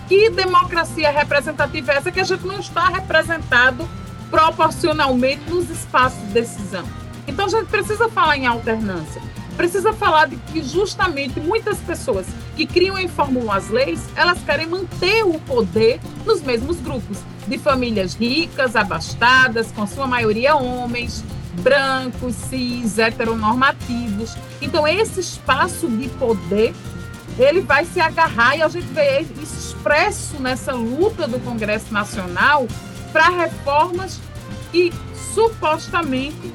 [0.08, 3.88] Que democracia representativa é essa que a gente não está representado
[4.30, 6.84] proporcionalmente nos espaços de decisão.
[7.26, 9.20] Então a gente precisa falar em alternância.
[9.56, 14.66] Precisa falar de que justamente muitas pessoas que criam e formulam as leis, elas querem
[14.66, 21.24] manter o poder nos mesmos grupos, de famílias ricas, abastadas, com sua maioria homens,
[21.60, 24.34] brancos, cis, heteronormativos.
[24.60, 26.74] Então esse espaço de poder
[27.38, 32.66] ele vai se agarrar e a gente vê isso expresso nessa luta do Congresso Nacional
[33.12, 34.20] para reformas
[34.70, 34.92] que
[35.34, 36.52] supostamente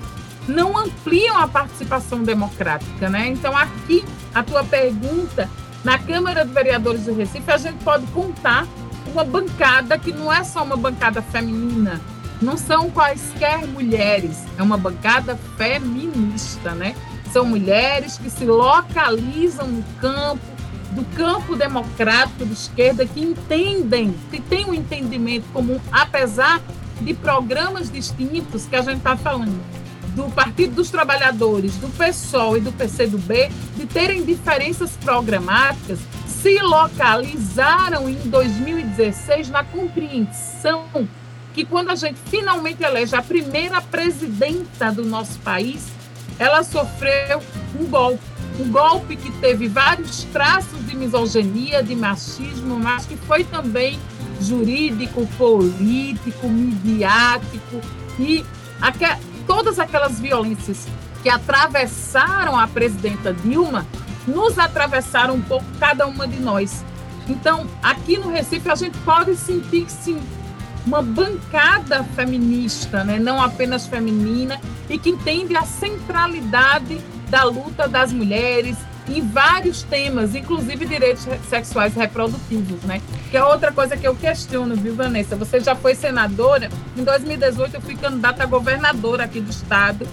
[0.48, 3.28] não ampliam a participação democrática, né?
[3.28, 5.50] Então aqui a tua pergunta
[5.84, 8.68] na Câmara de Vereadores do Recife a gente pode contar
[9.12, 12.00] uma bancada que não é só uma bancada feminina,
[12.42, 16.96] não são quaisquer mulheres, é uma bancada feminista, né?
[17.32, 20.58] São mulheres que se localizam no campo
[20.92, 26.60] do campo democrático de esquerda que entendem, que têm um entendimento comum, apesar
[27.00, 29.60] de programas distintos que a gente está falando,
[30.18, 38.10] do Partido dos Trabalhadores, do PSOL e do PCdoB, de terem diferenças programáticas, se localizaram
[38.10, 40.88] em 2016 na compreensão
[41.54, 45.88] que quando a gente finalmente elege a primeira presidenta do nosso país,
[46.40, 47.42] ela sofreu
[47.80, 48.24] um golpe.
[48.60, 54.00] Um golpe que teve vários traços de misoginia, de machismo, mas que foi também
[54.42, 57.82] jurídico, político, midiático
[58.20, 58.44] e
[59.48, 60.86] todas aquelas violências
[61.24, 63.88] que atravessaram a presidenta Dilma
[64.28, 66.84] nos atravessaram um pouco cada uma de nós.
[67.28, 70.22] Então, aqui no Recife, a gente pode sentir sim
[70.86, 73.18] uma bancada feminista, né?
[73.20, 78.78] não apenas feminina, e que entende a centralidade da luta das mulheres
[79.10, 83.02] em vários temas, inclusive direitos sexuais reprodutivos, né?
[83.32, 85.36] Que é outra coisa que eu questiono, viu, Vanessa?
[85.36, 90.08] Você já foi senadora, em 2018 eu fui candidata a governadora aqui do estado,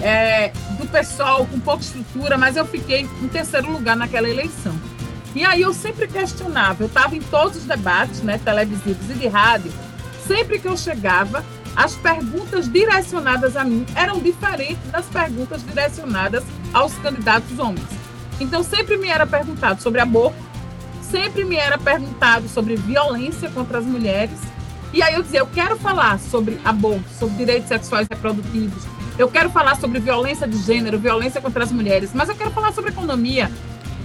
[0.00, 4.74] é, do pessoal com pouca estrutura, mas eu fiquei em terceiro lugar naquela eleição.
[5.34, 9.26] E aí eu sempre questionava, eu estava em todos os debates, né, televisivos e de
[9.26, 9.72] rádio,
[10.26, 16.94] sempre que eu chegava, as perguntas direcionadas a mim eram diferentes das perguntas direcionadas aos
[16.94, 17.95] candidatos homens.
[18.40, 20.36] Então sempre me era perguntado sobre aborto,
[21.02, 24.38] sempre me era perguntado sobre violência contra as mulheres.
[24.92, 28.84] E aí eu dizia, eu quero falar sobre aborto, sobre direitos sexuais reprodutivos,
[29.18, 32.72] eu quero falar sobre violência de gênero, violência contra as mulheres, mas eu quero falar
[32.72, 33.50] sobre economia,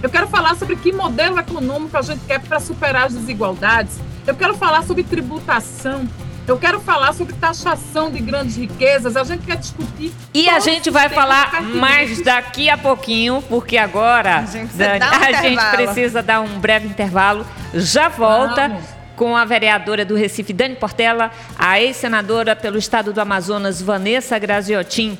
[0.02, 4.00] eu quero falar sobre que modelo econômico a gente quer para superar as desigualdades.
[4.26, 6.08] Eu quero falar sobre tributação.
[6.46, 9.16] Eu quero falar sobre taxação de grandes riquezas.
[9.16, 10.12] A gente quer discutir.
[10.34, 15.08] E a gente vai falar mais daqui a pouquinho, porque agora a gente, Dani, um
[15.08, 17.46] a gente precisa dar um breve intervalo.
[17.74, 18.68] Já volta.
[18.68, 24.38] Vamos com a vereadora do Recife, Dani Portela, a ex-senadora pelo estado do Amazonas, Vanessa
[24.38, 25.16] Graziotin.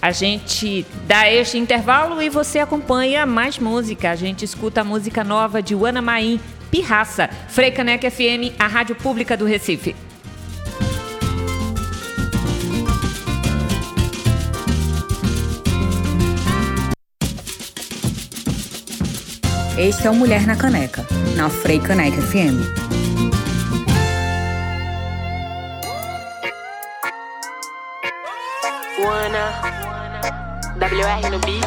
[0.00, 4.10] A gente dá este intervalo e você acompanha mais música.
[4.10, 6.40] A gente escuta a música nova de Ana Maim,
[6.70, 9.94] Pirraça, Freicaneca FM, a rádio pública do Recife.
[19.78, 22.66] Este é o Mulher na Caneca, na Freicaneca FM.
[30.78, 31.64] WR no beat.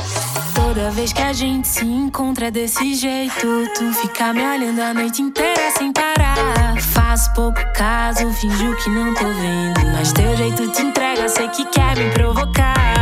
[0.54, 5.22] Toda vez que a gente se encontra desse jeito, tu fica me olhando a noite
[5.22, 6.82] inteira sem parar.
[6.82, 9.92] Faço pouco caso, finjo que não tô vendo.
[9.94, 13.01] Mas teu jeito te entrega, sei que quer me provocar.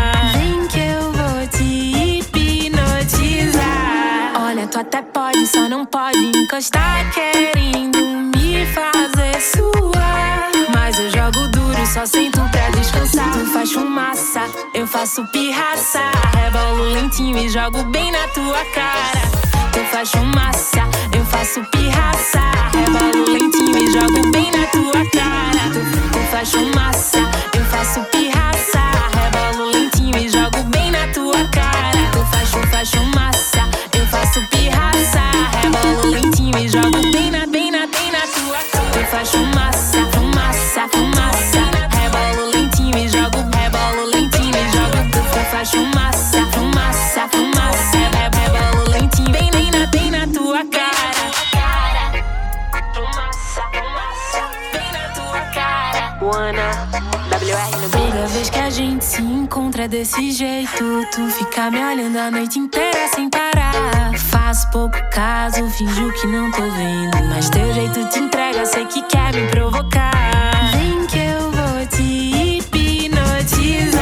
[4.70, 8.00] Tu até pode, só não pode encostar, querendo
[8.36, 10.52] me fazer suar.
[10.74, 13.32] Mas eu jogo duro, só sinto pra descansar.
[13.32, 14.42] Tu faz fumaça,
[14.76, 16.00] eu faço pirraça.
[16.36, 19.22] Rebolo lentinho e jogo bem na tua cara.
[19.74, 20.82] Tu faz fumaça,
[21.18, 22.40] eu faço pirraça.
[22.74, 25.70] Rebolo lentinho e jogo bem na tua cara.
[25.74, 27.20] Tu, tu faz fumaça,
[27.58, 28.49] eu faço pirraça.
[60.00, 64.18] Desse jeito, tu fica me olhando a noite inteira sem parar.
[64.18, 67.18] Faço pouco caso, finjo que não tô vendo.
[67.28, 70.72] Mas teu jeito te entrega, sei que quer me provocar.
[70.72, 74.00] Vem que eu vou te hipnotizar.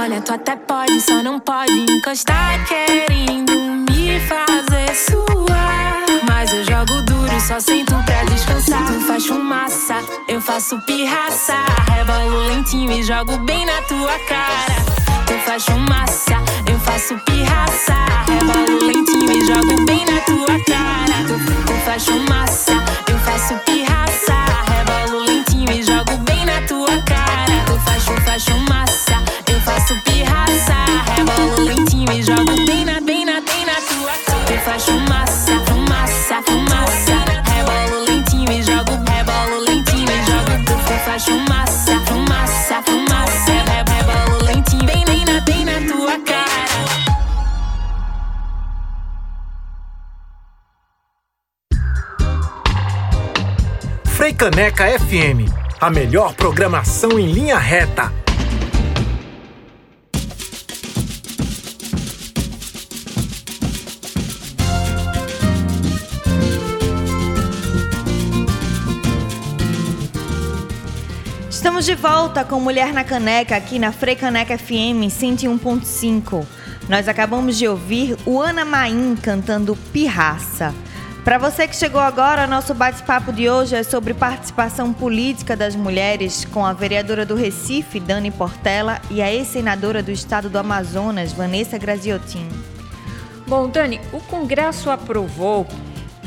[0.00, 3.52] Olha, tu até pode, só não pode encostar, querendo
[3.88, 6.06] me fazer suar.
[6.26, 8.84] Mas eu jogo duro, só sinto pra descansar.
[8.84, 9.94] Tu faz fumaça,
[10.26, 11.54] eu faço pirraça.
[11.88, 15.03] Rebolo lentinho e jogo bem na tua cara.
[15.26, 16.36] Tu faz fumaça,
[16.70, 17.94] eu faço pirraça.
[18.26, 21.24] Rebolo lentinho e jogo bem na tua cara.
[21.26, 22.72] Tu, tu faz fumaça,
[23.08, 24.34] eu faço pirraça.
[24.70, 27.64] Rebolo lentinho e jogo bem na tua cara.
[27.66, 29.13] Tu faz, tu faz fumaça,
[54.54, 55.50] Freicaneca FM,
[55.80, 58.12] a melhor programação em linha reta.
[71.50, 76.46] Estamos de volta com Mulher na Caneca aqui na Freicaneca FM 101.5.
[76.88, 80.72] Nós acabamos de ouvir o Ana Maim cantando Pirraça.
[81.24, 86.44] Para você que chegou agora, nosso bate-papo de hoje é sobre participação política das mulheres
[86.44, 91.78] com a vereadora do Recife, Dani Portela, e a ex-senadora do estado do Amazonas, Vanessa
[91.78, 92.46] Graziotin.
[93.46, 95.66] Bom, Dani, o Congresso aprovou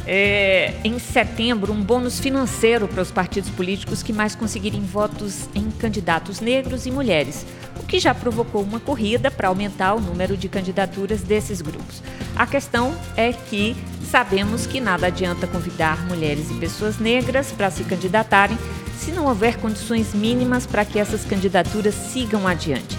[0.07, 5.69] é, em setembro um bônus financeiro para os partidos políticos que mais conseguirem votos em
[5.69, 7.45] candidatos negros e mulheres,
[7.77, 12.01] o que já provocou uma corrida para aumentar o número de candidaturas desses grupos.
[12.35, 13.75] A questão é que
[14.09, 18.57] sabemos que nada adianta convidar mulheres e pessoas negras para se candidatarem
[18.97, 22.97] se não houver condições mínimas para que essas candidaturas sigam adiante.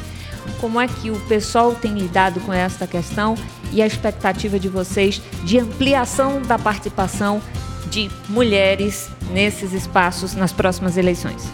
[0.61, 3.35] Como é que o pessoal tem lidado com esta questão
[3.73, 7.41] e a expectativa de vocês de ampliação da participação
[7.91, 11.51] de mulheres nesses espaços nas próximas eleições?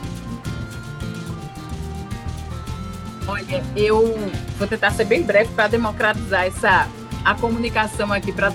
[3.26, 4.16] Olha, eu
[4.58, 6.88] vou tentar ser bem breve para democratizar essa
[7.24, 8.52] a comunicação aqui para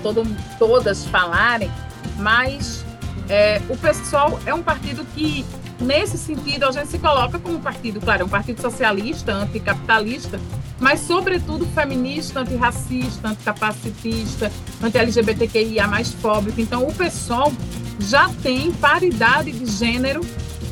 [0.58, 1.70] todas falarem,
[2.16, 2.84] mas
[3.28, 5.44] é, o pessoal é um partido que
[5.80, 10.38] nesse sentido, a gente se coloca como partido, claro, é um partido socialista, anticapitalista,
[10.78, 14.50] mas, sobretudo, feminista, antirracista, anticapacitista,
[14.82, 16.60] anti-LGBTQIA, mais fóbico.
[16.60, 17.52] Então, o PSOL
[17.98, 20.22] já tem paridade de gênero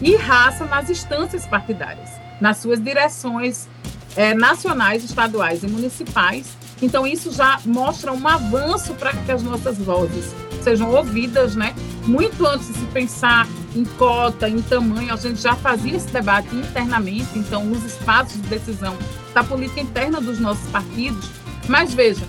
[0.00, 3.68] e raça nas instâncias partidárias, nas suas direções
[4.16, 6.56] é, nacionais, estaduais e municipais.
[6.80, 11.74] Então, isso já mostra um avanço para que as nossas vozes sejam ouvidas, né?
[12.04, 16.54] Muito antes de se pensar em cota, em tamanho, a gente já fazia esse debate
[16.54, 18.96] internamente, então, nos espaços de decisão
[19.34, 21.28] da política interna dos nossos partidos.
[21.68, 22.24] Mas veja,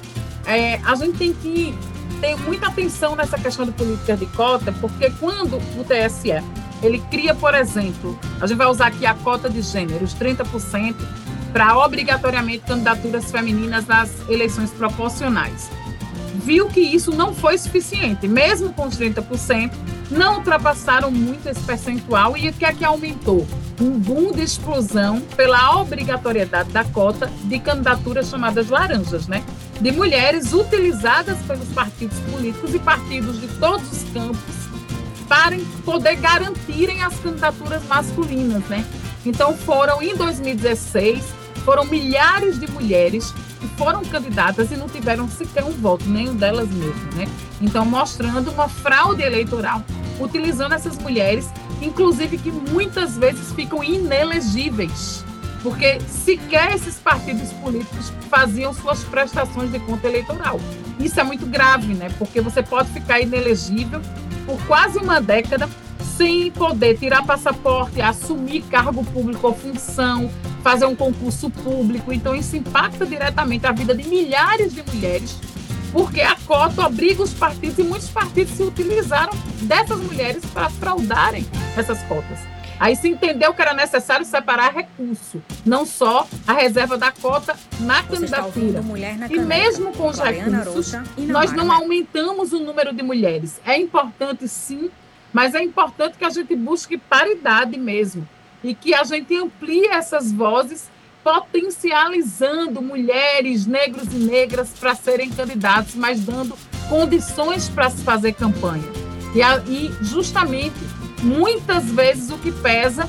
[0.45, 1.73] é, a gente tem que
[2.19, 6.43] ter muita atenção nessa questão de política de cota, porque quando o TSE
[6.81, 10.95] ele cria, por exemplo, a gente vai usar aqui a cota de gênero, os 30%,
[11.51, 15.69] para obrigatoriamente candidaturas femininas nas eleições proporcionais
[16.39, 18.27] viu que isso não foi suficiente.
[18.27, 19.71] Mesmo com os 30%,
[20.09, 23.45] não ultrapassaram muito esse percentual e o que é que aumentou?
[23.79, 29.43] Um boom de explosão pela obrigatoriedade da cota de candidaturas chamadas laranjas, né?
[29.79, 34.55] De mulheres utilizadas pelos partidos políticos e partidos de todos os campos
[35.27, 38.83] para poder garantirem as candidaturas masculinas, né?
[39.29, 41.23] Então foram em 2016
[41.63, 46.67] foram milhares de mulheres que foram candidatas e não tiveram sequer um voto, nenhum delas
[46.69, 47.27] mesmas, né?
[47.61, 49.83] Então, mostrando uma fraude eleitoral,
[50.19, 51.47] utilizando essas mulheres,
[51.79, 55.23] inclusive que muitas vezes ficam inelegíveis,
[55.61, 60.59] porque sequer esses partidos políticos faziam suas prestações de conta eleitoral.
[60.99, 62.09] Isso é muito grave, né?
[62.17, 64.01] Porque você pode ficar inelegível
[64.47, 65.69] por quase uma década
[66.03, 70.29] sem poder tirar passaporte, assumir cargo público ou função,
[70.63, 72.11] fazer um concurso público.
[72.11, 75.37] Então, isso impacta diretamente a vida de milhares de mulheres,
[75.91, 81.45] porque a cota obriga os partidos, e muitos partidos se utilizaram dessas mulheres para fraudarem
[81.75, 82.39] essas cotas.
[82.79, 88.01] Aí se entendeu que era necessário separar recurso, não só a reserva da cota na
[88.03, 88.81] Você candidatura.
[89.17, 93.59] Na e mesmo com os recursos, nós não aumentamos o número de mulheres.
[93.65, 94.89] É importante sim,
[95.33, 98.27] mas é importante que a gente busque paridade mesmo
[98.63, 100.89] e que a gente amplie essas vozes,
[101.23, 106.57] potencializando mulheres, negros e negras para serem candidatos, mas dando
[106.89, 108.83] condições para se fazer campanha.
[109.35, 110.75] E, a, e justamente,
[111.21, 113.07] muitas vezes o que pesa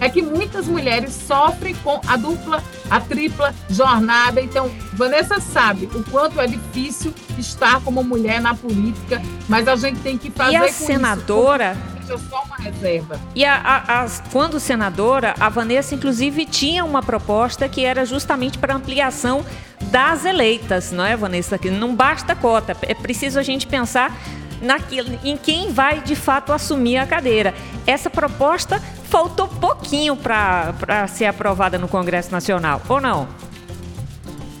[0.00, 4.40] é que muitas mulheres sofrem com a dupla, a tripla jornada.
[4.40, 10.00] Então, Vanessa sabe o quanto é difícil estar como mulher na política, mas a gente
[10.00, 10.52] tem que fazer.
[10.52, 11.76] E a senadora.
[12.02, 13.20] Isso só uma reserva.
[13.34, 18.58] E a, a, a, quando senadora, a Vanessa, inclusive, tinha uma proposta que era justamente
[18.58, 19.44] para ampliação
[19.90, 21.58] das eleitas, não é, Vanessa?
[21.58, 24.16] Que não basta cota, é preciso a gente pensar
[24.60, 27.54] naquilo, em quem vai de fato assumir a cadeira.
[27.86, 28.80] Essa proposta
[29.10, 33.28] faltou pouquinho para ser aprovada no Congresso Nacional, ou não?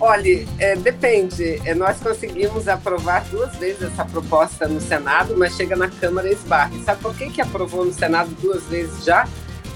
[0.00, 1.60] Olha, é, depende.
[1.64, 6.32] É, nós conseguimos aprovar duas vezes essa proposta no Senado, mas chega na Câmara e
[6.32, 6.72] esbarra.
[6.84, 9.28] Sabe por que, que aprovou no Senado duas vezes já?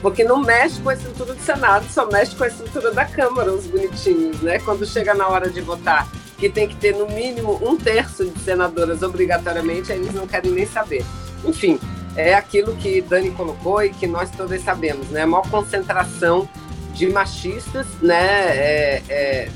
[0.03, 3.53] Porque não mexe com a estrutura do Senado, só mexe com a estrutura da Câmara,
[3.53, 4.59] os bonitinhos, né?
[4.59, 6.09] Quando chega na hora de votar,
[6.39, 10.53] que tem que ter no mínimo um terço de senadoras obrigatoriamente, aí eles não querem
[10.53, 11.05] nem saber.
[11.45, 11.79] Enfim,
[12.17, 15.23] é aquilo que Dani colocou e que nós todos sabemos, né?
[15.23, 16.49] A maior concentração
[16.93, 18.17] de machistas, né?
[18.17, 19.49] É, é,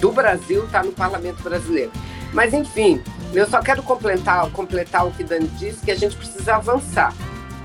[0.00, 1.90] do Brasil está no parlamento brasileiro.
[2.32, 6.56] Mas, enfim, eu só quero completar, completar o que Dani disse, que a gente precisa
[6.56, 7.12] avançar.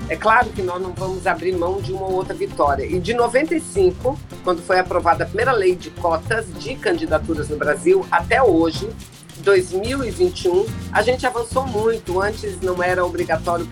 [0.08, 2.84] É claro que nós não vamos abrir mão de uma ou outra vitória.
[2.84, 8.04] E de 95, quando foi aprovada a primeira lei de cotas de candidaturas no Brasil,
[8.10, 8.90] até hoje,
[9.38, 12.20] 2021, a gente avançou muito.
[12.20, 13.66] Antes não era obrigatório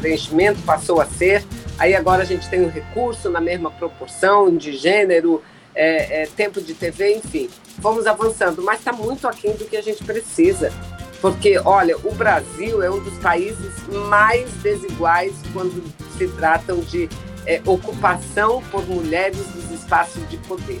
[0.00, 1.44] preenchimento, passou a ser.
[1.78, 5.42] Aí agora a gente tem o um recurso na mesma proporção de gênero,
[5.74, 9.82] é, é, tempo de TV, enfim, vamos avançando, mas está muito aquém do que a
[9.82, 10.72] gente precisa.
[11.20, 13.72] Porque, olha, o Brasil é um dos países
[14.08, 15.82] mais desiguais quando
[16.16, 17.08] se tratam de
[17.46, 20.80] é, ocupação por mulheres dos espaços de poder.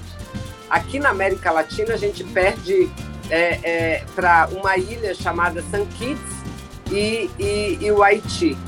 [0.68, 2.90] Aqui na América Latina, a gente perde
[3.30, 6.34] é, é, para uma ilha chamada San Kitts
[6.90, 8.58] e, e, e, o Haiti.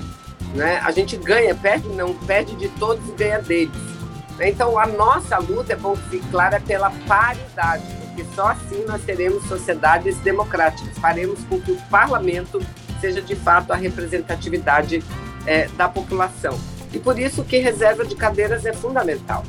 [0.55, 0.81] Né?
[0.85, 3.93] A gente ganha, perde, não perde de todos e ganha deles.
[4.41, 8.85] Então, a nossa luta, é bom que fique clara, é pela paridade, porque só assim
[8.87, 10.99] nós teremos sociedades democráticas.
[10.99, 12.61] Faremos com que o parlamento
[13.01, 15.03] seja de fato a representatividade
[15.47, 16.59] é, da população.
[16.93, 19.45] E por isso que reserva de cadeiras é fundamental.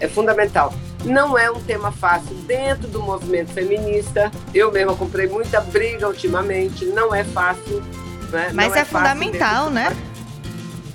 [0.00, 0.72] É fundamental.
[1.04, 4.30] Não é um tema fácil dentro do movimento feminista.
[4.52, 6.84] Eu mesma comprei muita briga ultimamente.
[6.86, 7.82] Não é fácil.
[8.30, 8.50] Né?
[8.52, 9.96] Mas é, é fundamental, né?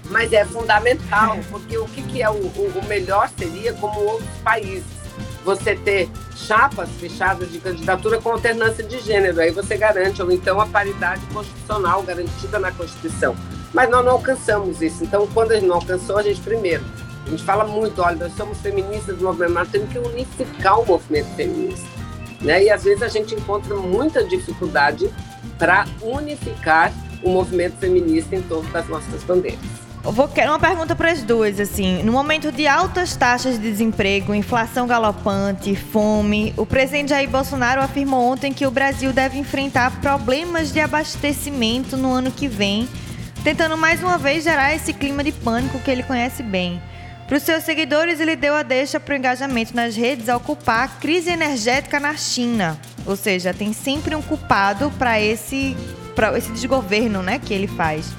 [0.09, 5.01] Mas é fundamental, porque o que, que é o, o melhor seria como outros países
[5.43, 10.59] você ter chapas fechadas de candidatura com alternância de gênero, aí você garante, ou então
[10.59, 13.35] a paridade constitucional garantida na Constituição.
[13.73, 15.03] Mas nós não alcançamos isso.
[15.03, 16.83] Então, quando a gente não alcançou, a gente primeiro,
[17.25, 20.85] a gente fala muito, olha, nós somos feministas do movimento, mas temos que unificar o
[20.85, 21.87] movimento feminista.
[22.41, 22.63] Né?
[22.63, 25.09] E às vezes a gente encontra muita dificuldade
[25.57, 26.91] para unificar
[27.23, 29.59] o movimento feminista em torno das nossas bandeiras.
[30.03, 32.01] Eu vou querer uma pergunta para as duas, assim.
[32.01, 38.31] No momento de altas taxas de desemprego, inflação galopante, fome, o presidente Jair Bolsonaro afirmou
[38.31, 42.89] ontem que o Brasil deve enfrentar problemas de abastecimento no ano que vem,
[43.43, 46.81] tentando mais uma vez gerar esse clima de pânico que ele conhece bem.
[47.31, 50.83] Para os seus seguidores, ele deu a deixa para o engajamento nas redes a ocupar
[50.83, 52.77] a crise energética na China.
[53.05, 55.73] Ou seja, tem sempre um culpado para esse,
[56.35, 58.11] esse desgoverno né, que ele faz.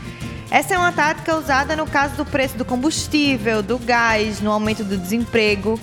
[0.50, 4.82] Essa é uma tática usada no caso do preço do combustível, do gás, no aumento
[4.82, 5.78] do desemprego.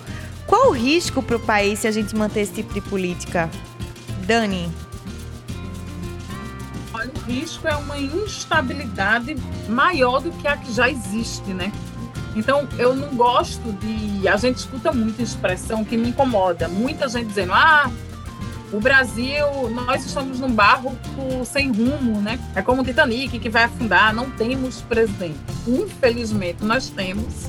[0.48, 3.48] Qual o risco para o país se a gente manter esse tipo de política?
[4.26, 4.72] Dani.
[6.92, 9.36] Olha, o risco é uma instabilidade
[9.68, 11.72] maior do que a que já existe, né?
[12.36, 14.28] Então, eu não gosto de.
[14.28, 16.68] A gente escuta muita expressão que me incomoda.
[16.68, 17.92] Muita gente dizendo, ah,
[18.72, 20.96] o Brasil, nós estamos num barco
[21.44, 22.40] sem rumo, né?
[22.56, 25.40] É como o Titanic que vai afundar, não temos presidente.
[25.68, 27.48] Infelizmente, nós temos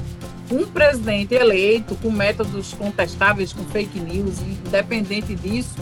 [0.50, 5.76] um presidente eleito com métodos contestáveis, com fake news, independente disso,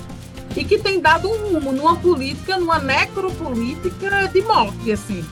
[0.57, 5.24] e que tem dado um rumo numa política, numa necropolítica de morte, assim.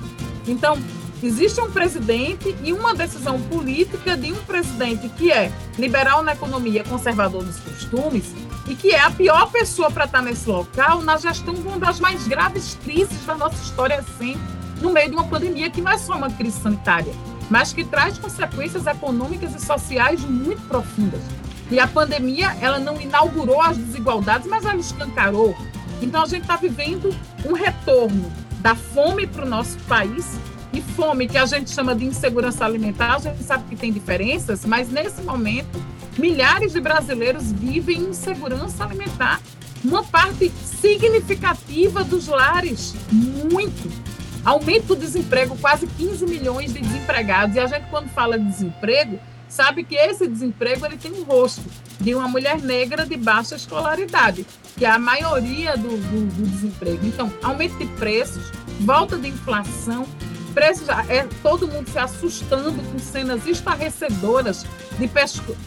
[0.47, 0.79] Então,
[1.23, 6.85] existe um presidente e uma decisão política de um presidente que é liberal na economia,
[6.85, 8.35] conservador nos costumes,
[8.69, 12.01] e que é a pior pessoa para estar nesse local na gestão de uma das
[12.01, 14.37] mais graves crises da nossa história assim,
[14.81, 17.13] no meio de uma pandemia que não é só uma crise sanitária,
[17.49, 21.21] mas que traz consequências econômicas e sociais muito profundas.
[21.71, 25.57] E a pandemia, ela não inaugurou as desigualdades, mas ela escancarou.
[26.01, 27.15] Então a gente está vivendo
[27.45, 30.39] um retorno da fome para o nosso país
[30.77, 34.67] e fome que a gente chama de insegurança alimentar, a gente sabe que tem diferenças,
[34.67, 35.83] mas nesse momento
[36.19, 39.41] milhares de brasileiros vivem em insegurança alimentar.
[39.83, 43.91] Uma parte significativa dos lares, muito.
[44.45, 47.57] Aumento do desemprego, quase 15 milhões de desempregados.
[47.57, 49.19] E a gente, quando fala de desemprego,
[49.49, 51.65] sabe que esse desemprego ele tem um rosto
[51.99, 54.47] de uma mulher negra de baixa escolaridade,
[54.77, 57.07] que é a maioria do, do, do desemprego.
[57.07, 58.51] Então, aumento de preços,
[58.81, 60.07] volta de inflação,
[60.57, 64.65] preços, é todo mundo se assustando com cenas estarrecedoras
[64.99, 65.07] de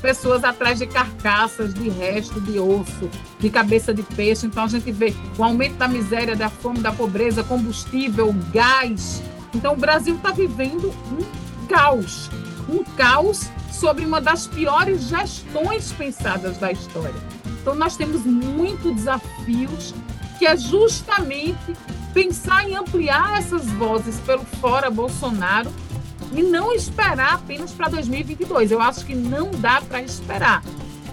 [0.01, 3.07] pessoas atrás de carcaças, de resto, de osso,
[3.39, 4.47] de cabeça de peixe.
[4.47, 9.21] Então a gente vê o aumento da miséria, da fome, da pobreza, combustível, gás.
[9.53, 12.31] Então o Brasil está vivendo um caos,
[12.67, 17.21] um caos sobre uma das piores gestões pensadas da história.
[17.61, 19.93] Então nós temos muitos desafios
[20.39, 21.75] que é justamente
[22.13, 25.71] pensar em ampliar essas vozes pelo fora Bolsonaro
[26.33, 28.71] e não esperar apenas para 2022.
[28.71, 30.63] Eu acho que não dá para esperar,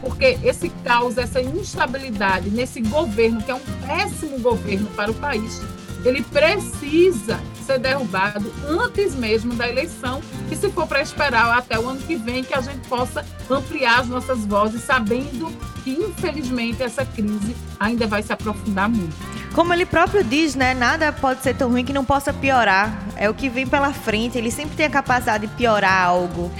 [0.01, 5.63] porque esse caos, essa instabilidade nesse governo, que é um péssimo governo para o país,
[6.05, 11.89] ele precisa ser derrubado antes mesmo da eleição e se for para esperar até o
[11.89, 15.51] ano que vem que a gente possa ampliar as nossas vozes, sabendo
[15.83, 19.17] que infelizmente essa crise ainda vai se aprofundar muito.
[19.55, 20.75] Como ele próprio diz, né?
[20.75, 23.03] Nada pode ser tão ruim que não possa piorar.
[23.17, 24.37] É o que vem pela frente.
[24.37, 26.51] Ele sempre tem a capacidade de piorar algo.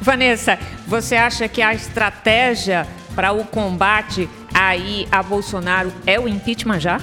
[0.00, 6.80] Vanessa, você acha que a estratégia para o combate aí a Bolsonaro é o impeachment
[6.80, 7.00] já?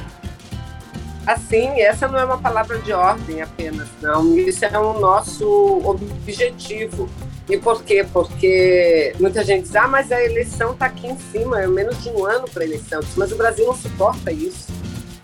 [1.25, 4.35] Assim, essa não é uma palavra de ordem apenas, não.
[4.37, 5.47] Isso é o nosso
[5.83, 7.09] objetivo.
[7.49, 8.05] E por quê?
[8.11, 12.09] Porque muita gente diz, ah, mas a eleição está aqui em cima, é menos de
[12.09, 13.01] um ano para a eleição.
[13.15, 14.71] Mas o Brasil não suporta isso.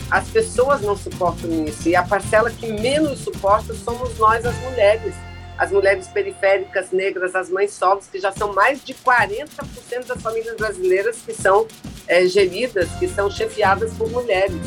[0.09, 1.89] As pessoas não suportam isso.
[1.89, 5.13] E a parcela que menos suporta somos nós, as mulheres.
[5.57, 10.55] As mulheres periféricas, negras, as mães solos, que já são mais de 40% das famílias
[10.55, 11.67] brasileiras que são
[12.07, 14.61] é, geridas, que são chefiadas por mulheres.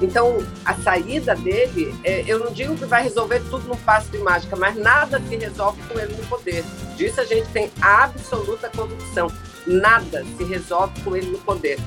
[0.00, 4.18] Então, a saída dele, é, eu não digo que vai resolver tudo num passo de
[4.18, 6.64] mágica, mas nada se resolve com ele no poder.
[6.96, 9.28] Disso a gente tem absoluta convicção.
[9.66, 11.78] Nada se resolve com ele no poder.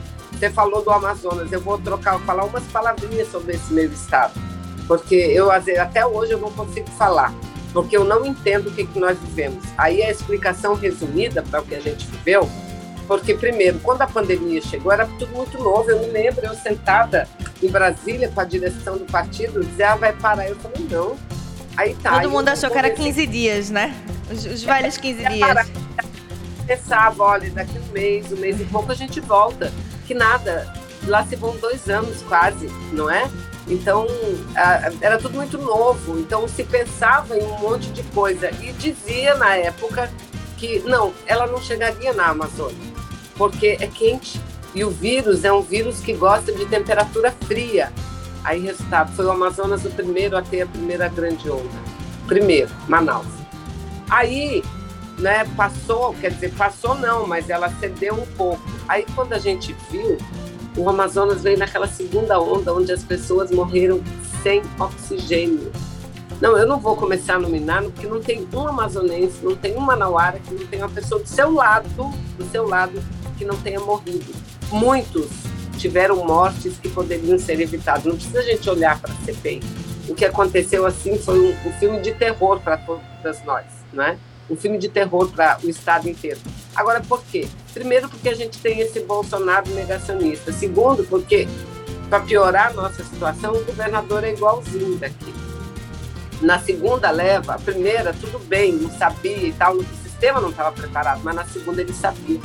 [0.42, 4.34] Você falou do Amazonas, eu vou trocar, falar umas palavrinhas sobre esse meu estado,
[4.88, 7.32] porque eu até hoje eu não consigo falar,
[7.72, 9.64] porque eu não entendo o que, que nós vivemos.
[9.78, 12.50] Aí a explicação resumida para o que a gente viveu
[13.08, 15.92] porque, primeiro, quando a pandemia chegou, era tudo muito novo.
[15.92, 17.28] Eu me lembro, eu sentada
[17.62, 20.48] em Brasília com a direção do partido, dizer, ah, vai parar.
[20.48, 21.18] Eu falei, não.
[21.78, 22.20] Aí tá.
[22.20, 23.94] Todo mundo achou que era 15 dias, né?
[24.32, 25.72] Os, os velhos 15 dias.
[26.66, 29.72] Pensava, olha, daqui um mês, um mês e pouco a gente volta.
[30.12, 30.68] Que nada.
[31.08, 33.32] Lá se vão dois anos quase, não é?
[33.66, 34.06] Então,
[35.00, 36.20] era tudo muito novo.
[36.20, 38.52] Então, se pensava em um monte de coisa.
[38.62, 40.12] E dizia na época
[40.58, 42.92] que, não, ela não chegaria na Amazônia
[43.38, 44.42] porque é quente
[44.76, 47.90] e o vírus é um vírus que gosta de temperatura fria.
[48.44, 51.80] Aí, resultado, foi o Amazonas o primeiro a ter a primeira grande onda.
[52.28, 53.28] Primeiro, Manaus.
[54.10, 54.62] Aí,
[55.22, 58.62] né, passou, quer dizer, passou não, mas ela cedeu um pouco.
[58.88, 60.18] Aí, quando a gente viu,
[60.76, 64.02] o Amazonas veio naquela segunda onda, onde as pessoas morreram
[64.42, 65.72] sem oxigênio.
[66.42, 69.82] Não, eu não vou começar a nominar, porque não tem um amazonense, não tem um
[69.82, 71.88] manauara que não tem uma pessoa do seu lado,
[72.38, 73.02] do seu lado,
[73.38, 74.34] que não tenha morrido.
[74.72, 75.30] Muitos
[75.78, 78.06] tiveram mortes que poderiam ser evitadas.
[78.06, 79.62] Não precisa a gente olhar para a CPI.
[80.10, 84.18] O que aconteceu assim foi um, um filme de terror para todas nós, né?
[84.50, 86.40] Um filme de terror para o estado inteiro.
[86.76, 87.48] Agora, por quê?
[87.74, 90.52] Primeiro, porque a gente tem esse Bolsonaro negacionista.
[90.52, 91.48] Segundo, porque
[92.10, 95.34] para piorar a nossa situação, o governador é igualzinho daqui.
[96.42, 100.72] Na segunda leva, a primeira, tudo bem, não sabia e tal, o sistema não estava
[100.72, 102.40] preparado, mas na segunda ele sabia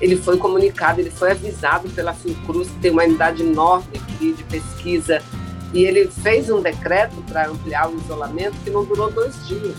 [0.00, 4.44] ele foi comunicado, ele foi avisado pela Fiocruz, que tem uma unidade enorme aqui de
[4.44, 5.22] pesquisa,
[5.72, 9.76] e ele fez um decreto para ampliar o isolamento que não durou dois dias.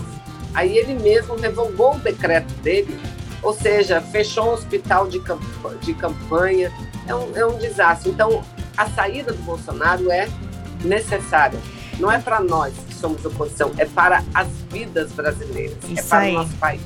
[0.53, 2.99] Aí ele mesmo revogou o decreto dele,
[3.41, 5.41] ou seja, fechou o hospital de, camp
[5.81, 6.71] de campanha.
[7.07, 8.09] É um, é um desastre.
[8.09, 8.43] Então,
[8.75, 10.27] a saída do Bolsonaro é
[10.83, 11.59] necessária.
[11.99, 16.03] Não é para nós que somos oposição, é para as vidas brasileiras, é Isso é
[16.03, 16.31] para aí.
[16.31, 16.81] o nosso país.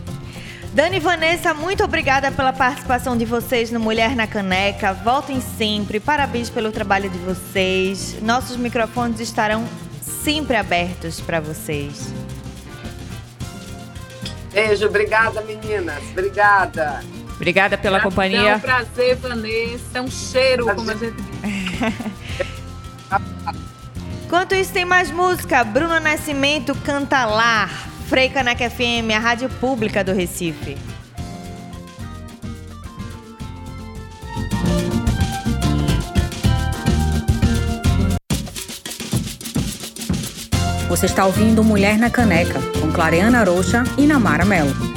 [0.73, 4.91] Dani e Vanessa, muito obrigada pela participação de vocês no Mulher na Caneca.
[4.91, 5.99] Voltem sempre.
[5.99, 8.15] Parabéns pelo trabalho de vocês.
[8.23, 9.67] Nossos microfones estarão
[10.01, 12.11] sempre abertos para vocês.
[14.53, 17.03] Beijo, obrigada meninas, obrigada.
[17.35, 18.51] Obrigada pela companhia.
[18.51, 19.97] É um prazer, Vanessa.
[19.97, 21.15] É um cheiro, como a gente
[24.25, 25.63] Enquanto isso, tem mais música.
[25.63, 27.69] Bruno Nascimento canta Lar.
[28.07, 30.77] Frei Caneca FM, a rádio pública do Recife.
[40.93, 44.92] Você está ouvindo Mulher na Caneca, com Clareana Rocha e Namara Melo.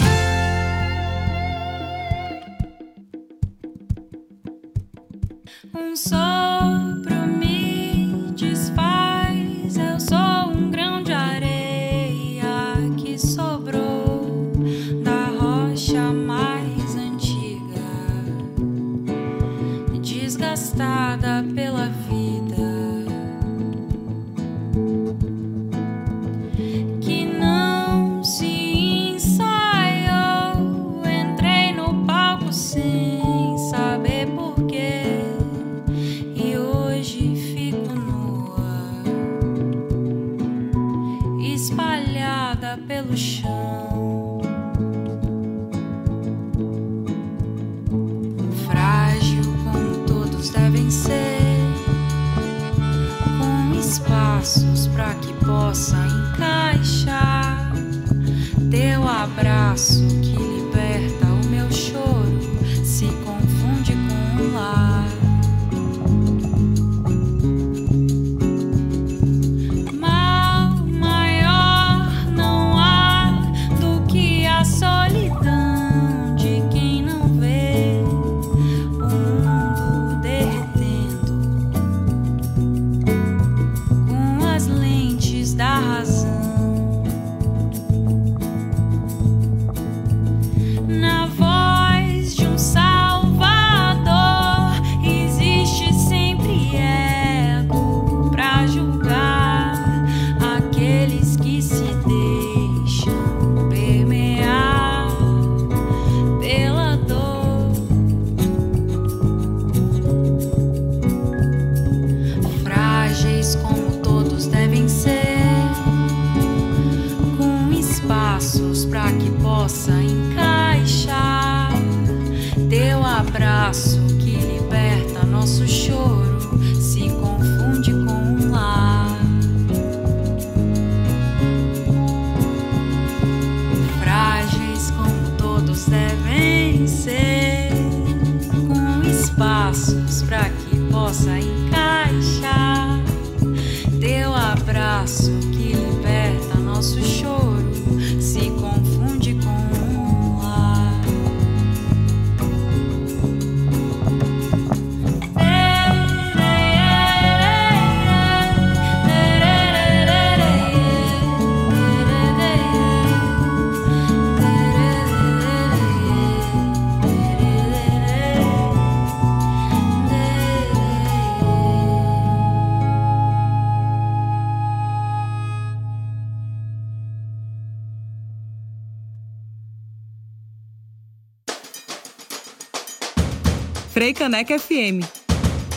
[184.27, 185.07] Caneca FM.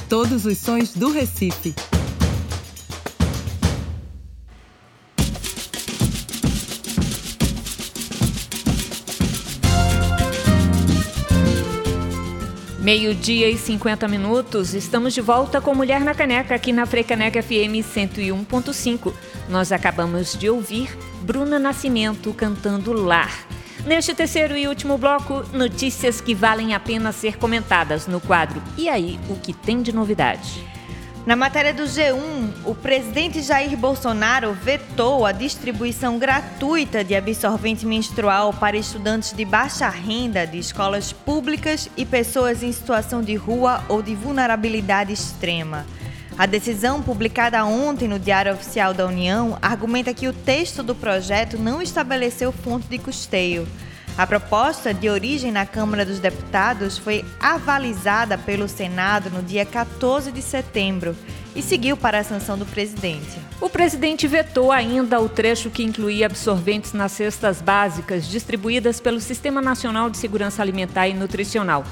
[0.09, 1.71] Todos os sons do Recife.
[12.79, 17.85] Meio-dia e 50 minutos, estamos de volta com Mulher na Caneca, aqui na Freicaneca FM
[17.85, 19.13] 101.5.
[19.47, 20.89] Nós acabamos de ouvir
[21.21, 23.48] Bruna Nascimento cantando Lar.
[23.89, 28.87] Neste terceiro e último bloco, notícias que valem a pena ser comentadas no quadro E
[28.87, 30.63] aí, o que tem de novidade?
[31.25, 38.53] Na matéria do G1, o presidente Jair Bolsonaro vetou a distribuição gratuita de absorvente menstrual
[38.53, 44.03] para estudantes de baixa renda de escolas públicas e pessoas em situação de rua ou
[44.03, 45.83] de vulnerabilidade extrema.
[46.39, 51.57] A decisão, publicada ontem no Diário Oficial da União, argumenta que o texto do projeto
[51.57, 53.67] não estabeleceu fonte de custeio.
[54.17, 60.31] A proposta, de origem na Câmara dos Deputados, foi avalizada pelo Senado no dia 14
[60.31, 61.13] de setembro
[61.53, 63.37] e seguiu para a sanção do presidente.
[63.59, 69.61] O presidente vetou ainda o trecho que incluía absorventes nas cestas básicas distribuídas pelo Sistema
[69.61, 71.83] Nacional de Segurança Alimentar e Nutricional.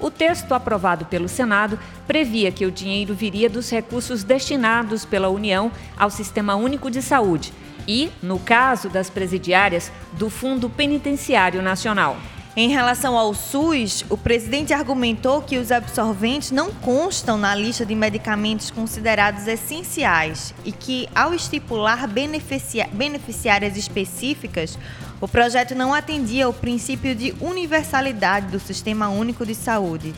[0.00, 5.70] O texto aprovado pelo Senado previa que o dinheiro viria dos recursos destinados pela União
[5.96, 7.52] ao Sistema Único de Saúde
[7.86, 12.16] e, no caso das presidiárias, do Fundo Penitenciário Nacional.
[12.56, 17.94] Em relação ao SUS, o presidente argumentou que os absorventes não constam na lista de
[17.94, 24.76] medicamentos considerados essenciais e que, ao estipular beneficiárias específicas,
[25.20, 30.12] o projeto não atendia ao princípio de universalidade do Sistema Único de Saúde.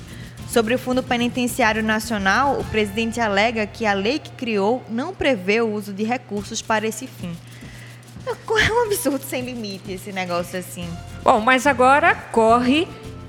[0.48, 5.60] Sobre o Fundo Penitenciário Nacional, o presidente alega que a lei que criou não prevê
[5.60, 7.36] o uso de recursos para esse fim.
[8.26, 10.88] É um absurdo sem limite esse negócio assim.
[11.22, 12.86] Bom, mas agora corre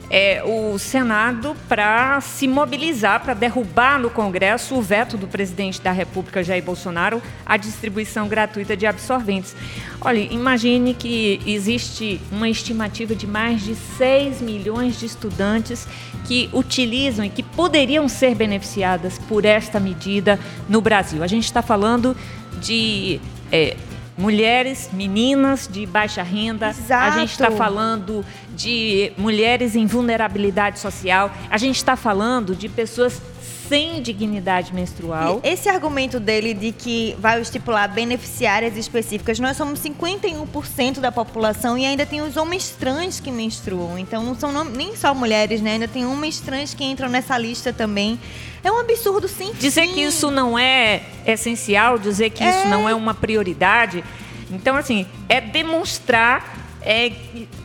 [0.10, 5.92] é, o Senado para se mobilizar, para derrubar no Congresso o veto do presidente da
[5.92, 9.56] República, Jair Bolsonaro, à distribuição gratuita de absorventes.
[10.00, 15.88] Olha, imagine que existe uma estimativa de mais de 6 milhões de estudantes
[16.28, 20.40] que utilizam e que poderiam ser beneficiadas por esta medida
[20.70, 21.24] no Brasil.
[21.24, 22.16] A gente está falando
[22.60, 23.20] de.
[23.52, 23.76] É,
[24.18, 26.70] mulheres, meninas de baixa renda.
[26.70, 27.16] Exato.
[27.16, 31.32] A gente está falando de mulheres em vulnerabilidade social.
[31.50, 33.22] A gente está falando de pessoas
[33.68, 35.42] sem dignidade menstrual.
[35.44, 41.78] E esse argumento dele de que vai estipular beneficiárias específicas, nós somos 51% da população
[41.78, 43.98] e ainda tem os homens trans que menstruam.
[43.98, 45.74] Então não são nem só mulheres, né?
[45.74, 48.20] Ainda tem homens trans que entram nessa lista também.
[48.64, 52.70] É um absurdo sem Dizer que isso não é essencial, dizer que isso É.
[52.70, 54.04] não é uma prioridade.
[54.50, 57.12] Então, assim, é demonstrar é,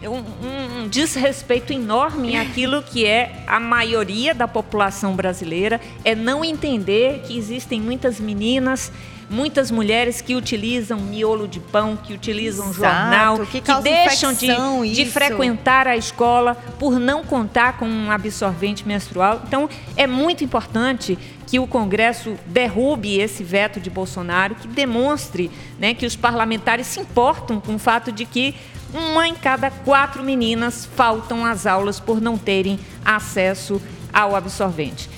[0.04, 7.22] um, um desrespeito enorme àquilo que é a maioria da população brasileira, é não entender
[7.26, 8.92] que existem muitas meninas,
[9.28, 14.46] muitas mulheres que utilizam miolo de pão, que utilizam Exato, jornal, que causa deixam de,
[14.46, 19.42] infecção, de frequentar a escola por não contar com um absorvente menstrual.
[19.46, 25.94] Então, é muito importante que o Congresso derrube esse veto de Bolsonaro, que demonstre né,
[25.94, 28.54] que os parlamentares se importam com o fato de que
[28.92, 33.80] uma em cada quatro meninas faltam às aulas por não terem acesso
[34.12, 35.08] ao absorvente.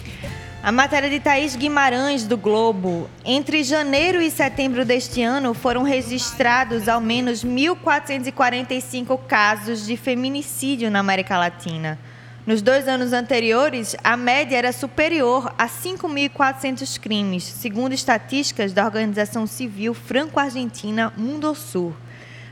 [0.62, 3.10] A matéria de Thaís Guimarães, do Globo.
[3.24, 11.00] Entre janeiro e setembro deste ano, foram registrados ao menos 1.445 casos de feminicídio na
[11.00, 11.98] América Latina.
[12.46, 19.46] Nos dois anos anteriores, a média era superior a 5.400 crimes, segundo estatísticas da organização
[19.46, 21.94] civil franco-argentina Mundo Sul.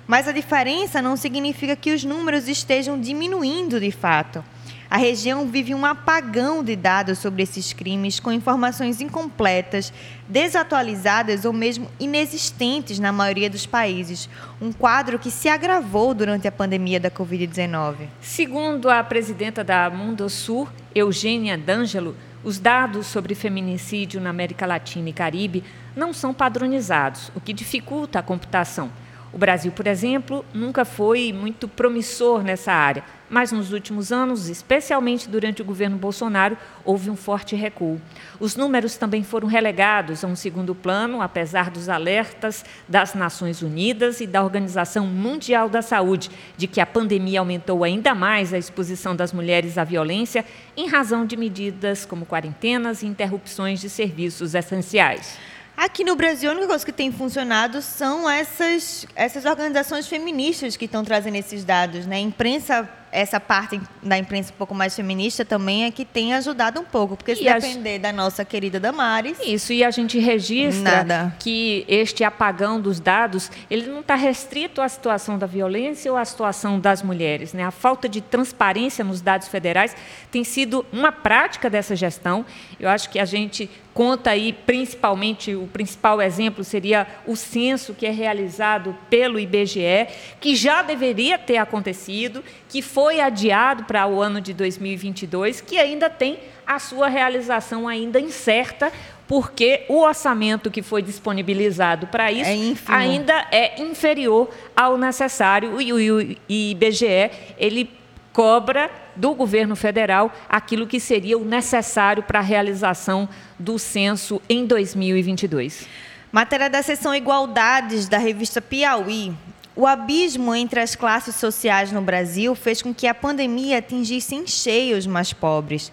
[0.07, 4.45] Mas a diferença não significa que os números estejam diminuindo de fato.
[4.91, 9.93] A região vive um apagão de dados sobre esses crimes, com informações incompletas,
[10.27, 14.31] desatualizadas ou mesmo inexistentes na maioria dos países.
[14.59, 18.09] Um quadro que se agravou durante a pandemia da Covid-19.
[18.23, 25.13] Segundo a presidenta da Mundosur, Eugênia D'Angelo, os dados sobre feminicídio na América Latina e
[25.13, 25.65] Caribe
[25.95, 28.91] não são padronizados, o que dificulta a computação.
[29.31, 35.29] O Brasil, por exemplo, nunca foi muito promissor nessa área, mas nos últimos anos, especialmente
[35.29, 38.01] durante o governo Bolsonaro, houve um forte recuo.
[38.41, 44.23] Os números também foram relegados a um segundo plano, apesar dos alertas das Nações Unidas
[44.23, 49.15] e da Organização Mundial da Saúde de que a pandemia aumentou ainda mais a exposição
[49.15, 50.43] das mulheres à violência
[50.75, 55.39] em razão de medidas como quarentenas e interrupções de serviços essenciais.
[55.79, 60.87] Aqui no Brasil, a única coisa que tem funcionado são essas, essas organizações feministas que
[60.87, 62.05] estão trazendo esses dados.
[62.05, 62.17] Né?
[62.17, 66.81] A imprensa essa parte da imprensa um pouco mais feminista também é que tem ajudado
[66.81, 67.99] um pouco, porque se e depender a...
[67.99, 69.39] da nossa querida Damares...
[69.41, 71.37] Isso, e a gente registra nada.
[71.39, 76.25] que este apagão dos dados, ele não está restrito à situação da violência ou à
[76.25, 77.53] situação das mulheres.
[77.53, 77.65] Né?
[77.65, 79.97] A falta de transparência nos dados federais
[80.31, 82.45] tem sido uma prática dessa gestão.
[82.79, 88.07] Eu acho que a gente conta aí, principalmente, o principal exemplo seria o censo que
[88.07, 90.07] é realizado pelo IBGE,
[90.41, 96.11] que já deveria ter acontecido, que foi adiado para o ano de 2022, que ainda
[96.11, 98.93] tem a sua realização ainda incerta,
[99.27, 105.93] porque o orçamento que foi disponibilizado para isso é ainda é inferior ao necessário e
[105.93, 107.91] o IBGE ele
[108.33, 113.29] cobra do governo federal aquilo que seria o necessário para a realização
[113.59, 115.87] do censo em 2022.
[116.31, 119.33] Matéria da seção Igualdades da revista Piauí.
[119.79, 124.45] O abismo entre as classes sociais no Brasil fez com que a pandemia atingisse em
[124.45, 125.93] cheio os mais pobres.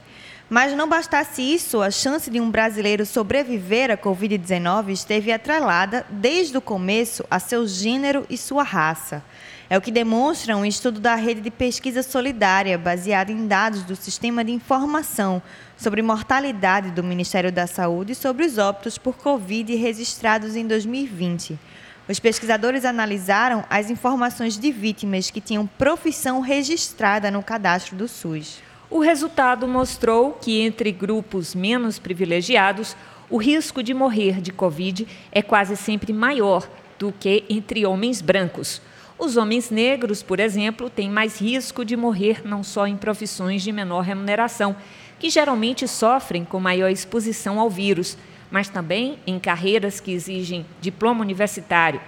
[0.49, 6.57] Mas não bastasse isso, a chance de um brasileiro sobreviver à Covid-19 esteve atrelada, desde
[6.57, 9.23] o começo, a seu gênero e sua raça.
[9.69, 13.95] É o que demonstra um estudo da Rede de Pesquisa Solidária, baseado em dados do
[13.95, 15.39] Sistema de Informação
[15.77, 21.59] sobre Mortalidade do Ministério da Saúde sobre os óbitos por Covid registrados em 2020.
[22.08, 28.62] Os pesquisadores analisaram as informações de vítimas que tinham profissão registrada no cadastro do SUS.
[28.91, 32.95] O resultado mostrou que entre grupos menos privilegiados,
[33.28, 38.80] o risco de morrer de Covid é quase sempre maior do que entre homens brancos.
[39.18, 43.72] Os homens negros, por exemplo, têm mais risco de morrer não só em profissões de
[43.72, 44.76] menor remuneração,
[45.18, 48.16] que geralmente sofrem com maior exposição ao vírus,
[48.50, 52.02] mas também em carreiras que exigem diploma universitário.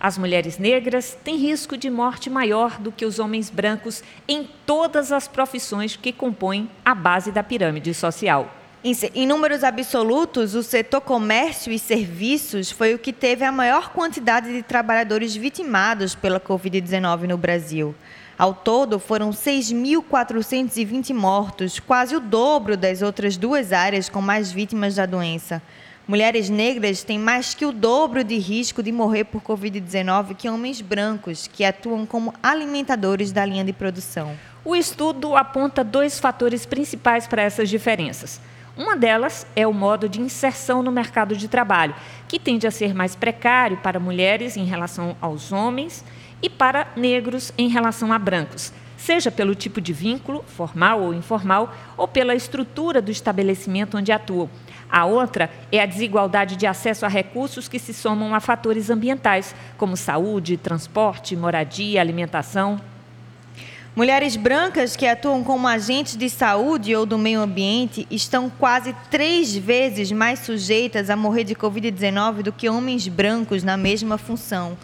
[0.00, 5.10] As mulheres negras têm risco de morte maior do que os homens brancos em todas
[5.10, 8.52] as profissões que compõem a base da pirâmide social.
[9.14, 14.52] Em números absolutos, o setor comércio e serviços foi o que teve a maior quantidade
[14.52, 17.94] de trabalhadores vitimados pela Covid-19 no Brasil.
[18.36, 24.96] Ao todo, foram 6.420 mortos, quase o dobro das outras duas áreas com mais vítimas
[24.96, 25.62] da doença.
[26.06, 30.82] Mulheres negras têm mais que o dobro de risco de morrer por Covid-19 que homens
[30.82, 34.36] brancos, que atuam como alimentadores da linha de produção.
[34.62, 38.38] O estudo aponta dois fatores principais para essas diferenças.
[38.76, 41.94] Uma delas é o modo de inserção no mercado de trabalho,
[42.28, 46.04] que tende a ser mais precário para mulheres em relação aos homens
[46.42, 51.74] e para negros em relação a brancos, seja pelo tipo de vínculo, formal ou informal,
[51.96, 54.50] ou pela estrutura do estabelecimento onde atuam.
[54.94, 59.52] A outra é a desigualdade de acesso a recursos que se somam a fatores ambientais,
[59.76, 62.80] como saúde, transporte, moradia, alimentação.
[63.96, 69.56] Mulheres brancas que atuam como agentes de saúde ou do meio ambiente estão quase três
[69.56, 74.78] vezes mais sujeitas a morrer de Covid-19 do que homens brancos na mesma função.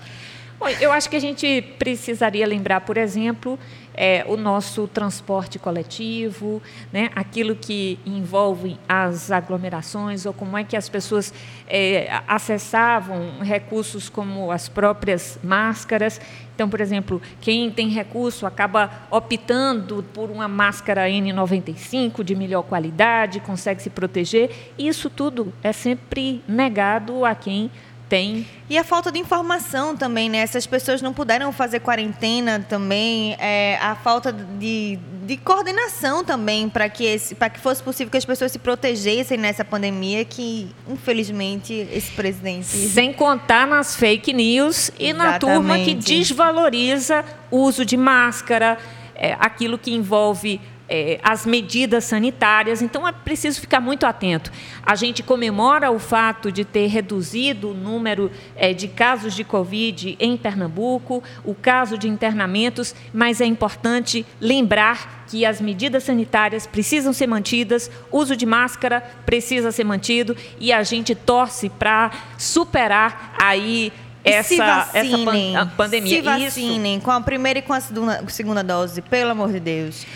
[0.59, 3.57] Bom, eu acho que a gente precisaria lembrar, por exemplo,
[3.95, 6.63] é, o nosso transporte coletivo,
[6.93, 11.33] né, aquilo que envolve as aglomerações, ou como é que as pessoas
[11.69, 16.21] é, acessavam recursos como as próprias máscaras.
[16.55, 23.41] Então, por exemplo, quem tem recurso acaba optando por uma máscara N95 de melhor qualidade,
[23.41, 24.73] consegue se proteger.
[24.79, 27.71] Isso tudo é sempre negado a quem
[28.11, 28.45] tem.
[28.69, 30.39] E a falta de informação também, né?
[30.39, 36.89] Essas pessoas não puderam fazer quarentena também, é, a falta de, de coordenação também para
[36.89, 42.11] que, esse, que fosse possível que as pessoas se protegessem nessa pandemia que, infelizmente, esse
[42.13, 42.67] presidente.
[42.67, 45.33] Sem contar nas fake news e Exatamente.
[45.33, 48.77] na turma que desvaloriza o uso de máscara,
[49.15, 54.51] é, aquilo que envolve é, as medidas sanitárias, então é preciso ficar muito atento.
[54.83, 60.17] A gente comemora o fato de ter reduzido o número é, de casos de Covid
[60.19, 67.13] em Pernambuco, o caso de internamentos, mas é importante lembrar que as medidas sanitárias precisam
[67.13, 73.37] ser mantidas, o uso de máscara precisa ser mantido e a gente torce para superar
[73.41, 73.93] aí
[74.25, 76.17] essa, vacinem, essa pandemia.
[76.17, 77.05] Se vacinem Isso.
[77.05, 80.07] com a primeira e com a segunda, segunda dose, pelo amor de Deus.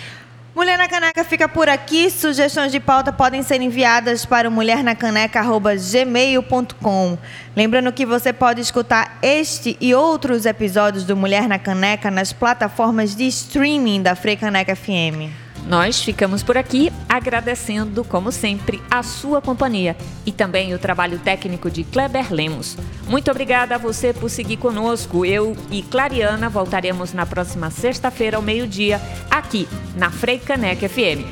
[0.55, 2.09] Mulher na Caneca fica por aqui.
[2.09, 7.19] Sugestões de pauta podem ser enviadas para mulhernacaneca.gmail.com.
[7.57, 13.17] Lembrando que você pode escutar este e outros episódios do Mulher na Caneca nas plataformas
[13.17, 15.44] de streaming da Freicaneca FM.
[15.67, 19.97] Nós ficamos por aqui agradecendo, como sempre, a sua companhia
[20.27, 22.77] e também o trabalho técnico de Kleber Lemos.
[23.09, 25.25] Muito obrigada a você por seguir conosco.
[25.25, 29.01] Eu e Clariana voltaremos na próxima sexta-feira ao meio-dia,
[29.31, 31.25] aqui na Freicaneca FM.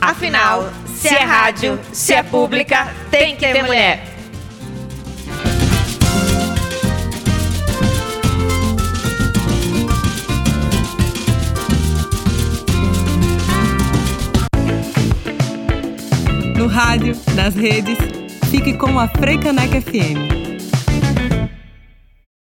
[0.00, 4.17] Afinal, se é rádio, se é pública, tem que ter mulher.
[16.78, 17.98] Rádio, nas redes.
[18.52, 20.37] Fique com a Freicaneca FM.